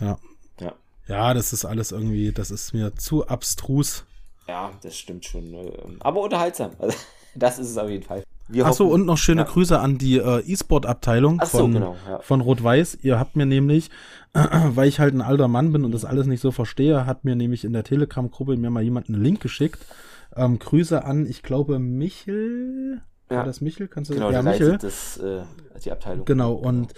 [0.00, 0.18] Ja.
[0.60, 0.72] ja.
[1.08, 4.04] Ja, das ist alles irgendwie, das ist mir zu abstrus.
[4.48, 5.50] Ja, das stimmt schon.
[5.50, 5.72] Ne?
[6.00, 6.72] Aber unterhaltsam.
[6.78, 6.96] Also,
[7.34, 8.22] das ist es auf jeden Fall.
[8.62, 9.46] Achso, und noch schöne ja.
[9.46, 12.20] Grüße an die äh, E-Sport-Abteilung so, von, genau, ja.
[12.20, 12.98] von Rot-Weiß.
[13.02, 13.90] Ihr habt mir nämlich,
[14.32, 14.38] äh,
[14.70, 17.36] weil ich halt ein alter Mann bin und das alles nicht so verstehe, hat mir
[17.36, 19.84] nämlich in der Telegram-Gruppe mir mal jemand einen Link geschickt
[20.36, 23.00] ähm, Grüße an, ich glaube, Michel.
[23.30, 23.38] Ja.
[23.38, 23.88] War das Michel?
[23.88, 24.78] Kannst du genau, ja, Michel.
[24.78, 25.42] Das, äh,
[25.84, 26.24] die Abteilung.
[26.26, 26.92] Genau, und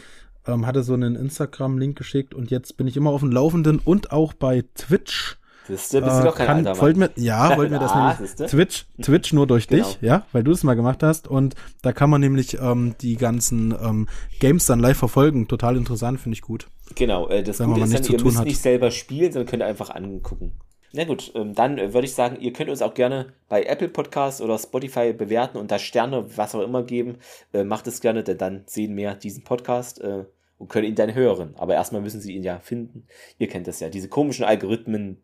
[0.46, 4.12] ähm, hatte so einen Instagram-Link geschickt und jetzt bin ich immer auf dem Laufenden und
[4.12, 5.37] auch bei Twitch.
[5.68, 7.92] Bist du, bist du äh, doch kein kann, alter wollt mir, Ja, wollt mir das
[7.92, 8.50] ah, nämlich.
[8.50, 9.84] Twitch, Twitch nur durch genau.
[9.84, 11.28] dich, ja, weil du es mal gemacht hast.
[11.28, 14.08] Und da kann man nämlich ähm, die ganzen ähm,
[14.40, 15.46] Games dann live verfolgen.
[15.46, 16.68] Total interessant, finde ich gut.
[16.94, 18.46] Genau, äh, das Gute ist dann, ihr müsst hat.
[18.46, 20.52] nicht selber spielen, sondern könnt einfach angucken.
[20.92, 23.88] Na gut, ähm, dann äh, würde ich sagen, ihr könnt uns auch gerne bei Apple
[23.88, 27.18] Podcasts oder Spotify bewerten und da Sterne, was auch immer geben.
[27.52, 30.24] Äh, macht es gerne, denn dann sehen mehr diesen Podcast äh,
[30.56, 31.54] und können ihn dann hören.
[31.58, 33.06] Aber erstmal müssen sie ihn ja finden.
[33.38, 35.22] Ihr kennt das ja, diese komischen Algorithmen,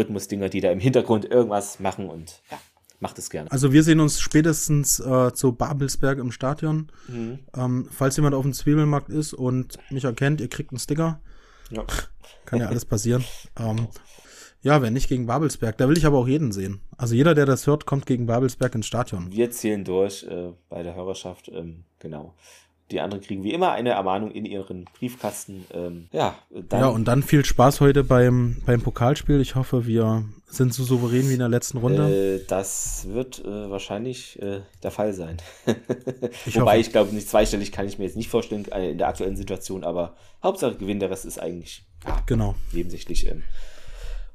[0.00, 2.58] Rhythmusdinger, die da im Hintergrund irgendwas machen und ja,
[3.00, 3.50] macht es gerne.
[3.52, 6.90] Also wir sehen uns spätestens äh, zu Babelsberg im Stadion.
[7.08, 7.38] Mhm.
[7.56, 11.20] Ähm, falls jemand auf dem Zwiebelmarkt ist und mich erkennt, ihr kriegt einen Sticker.
[11.70, 11.84] Ja.
[12.46, 13.24] Kann ja alles passieren.
[13.58, 13.88] ähm,
[14.62, 15.78] ja, wenn nicht gegen Babelsberg.
[15.78, 16.80] Da will ich aber auch jeden sehen.
[16.98, 19.32] Also jeder, der das hört, kommt gegen Babelsberg ins Stadion.
[19.32, 21.48] Wir zählen durch äh, bei der Hörerschaft.
[21.48, 22.34] Ähm, genau.
[22.90, 25.66] Die anderen kriegen wie immer eine Ermahnung in ihren Briefkasten.
[25.72, 29.40] Ähm, ja, dann ja, und dann viel Spaß heute beim, beim Pokalspiel.
[29.40, 32.40] Ich hoffe, wir sind so souverän wie in der letzten Runde.
[32.40, 35.36] Äh, das wird äh, wahrscheinlich äh, der Fall sein.
[36.46, 36.80] ich Wobei hoffe.
[36.80, 39.84] ich glaube, nicht zweistellig kann ich mir jetzt nicht vorstellen äh, in der aktuellen Situation,
[39.84, 42.54] aber Hauptsache Gewinn, der Rest ist eigentlich ja, genau.
[42.72, 43.26] nebensächlich.
[43.28, 43.42] Ähm,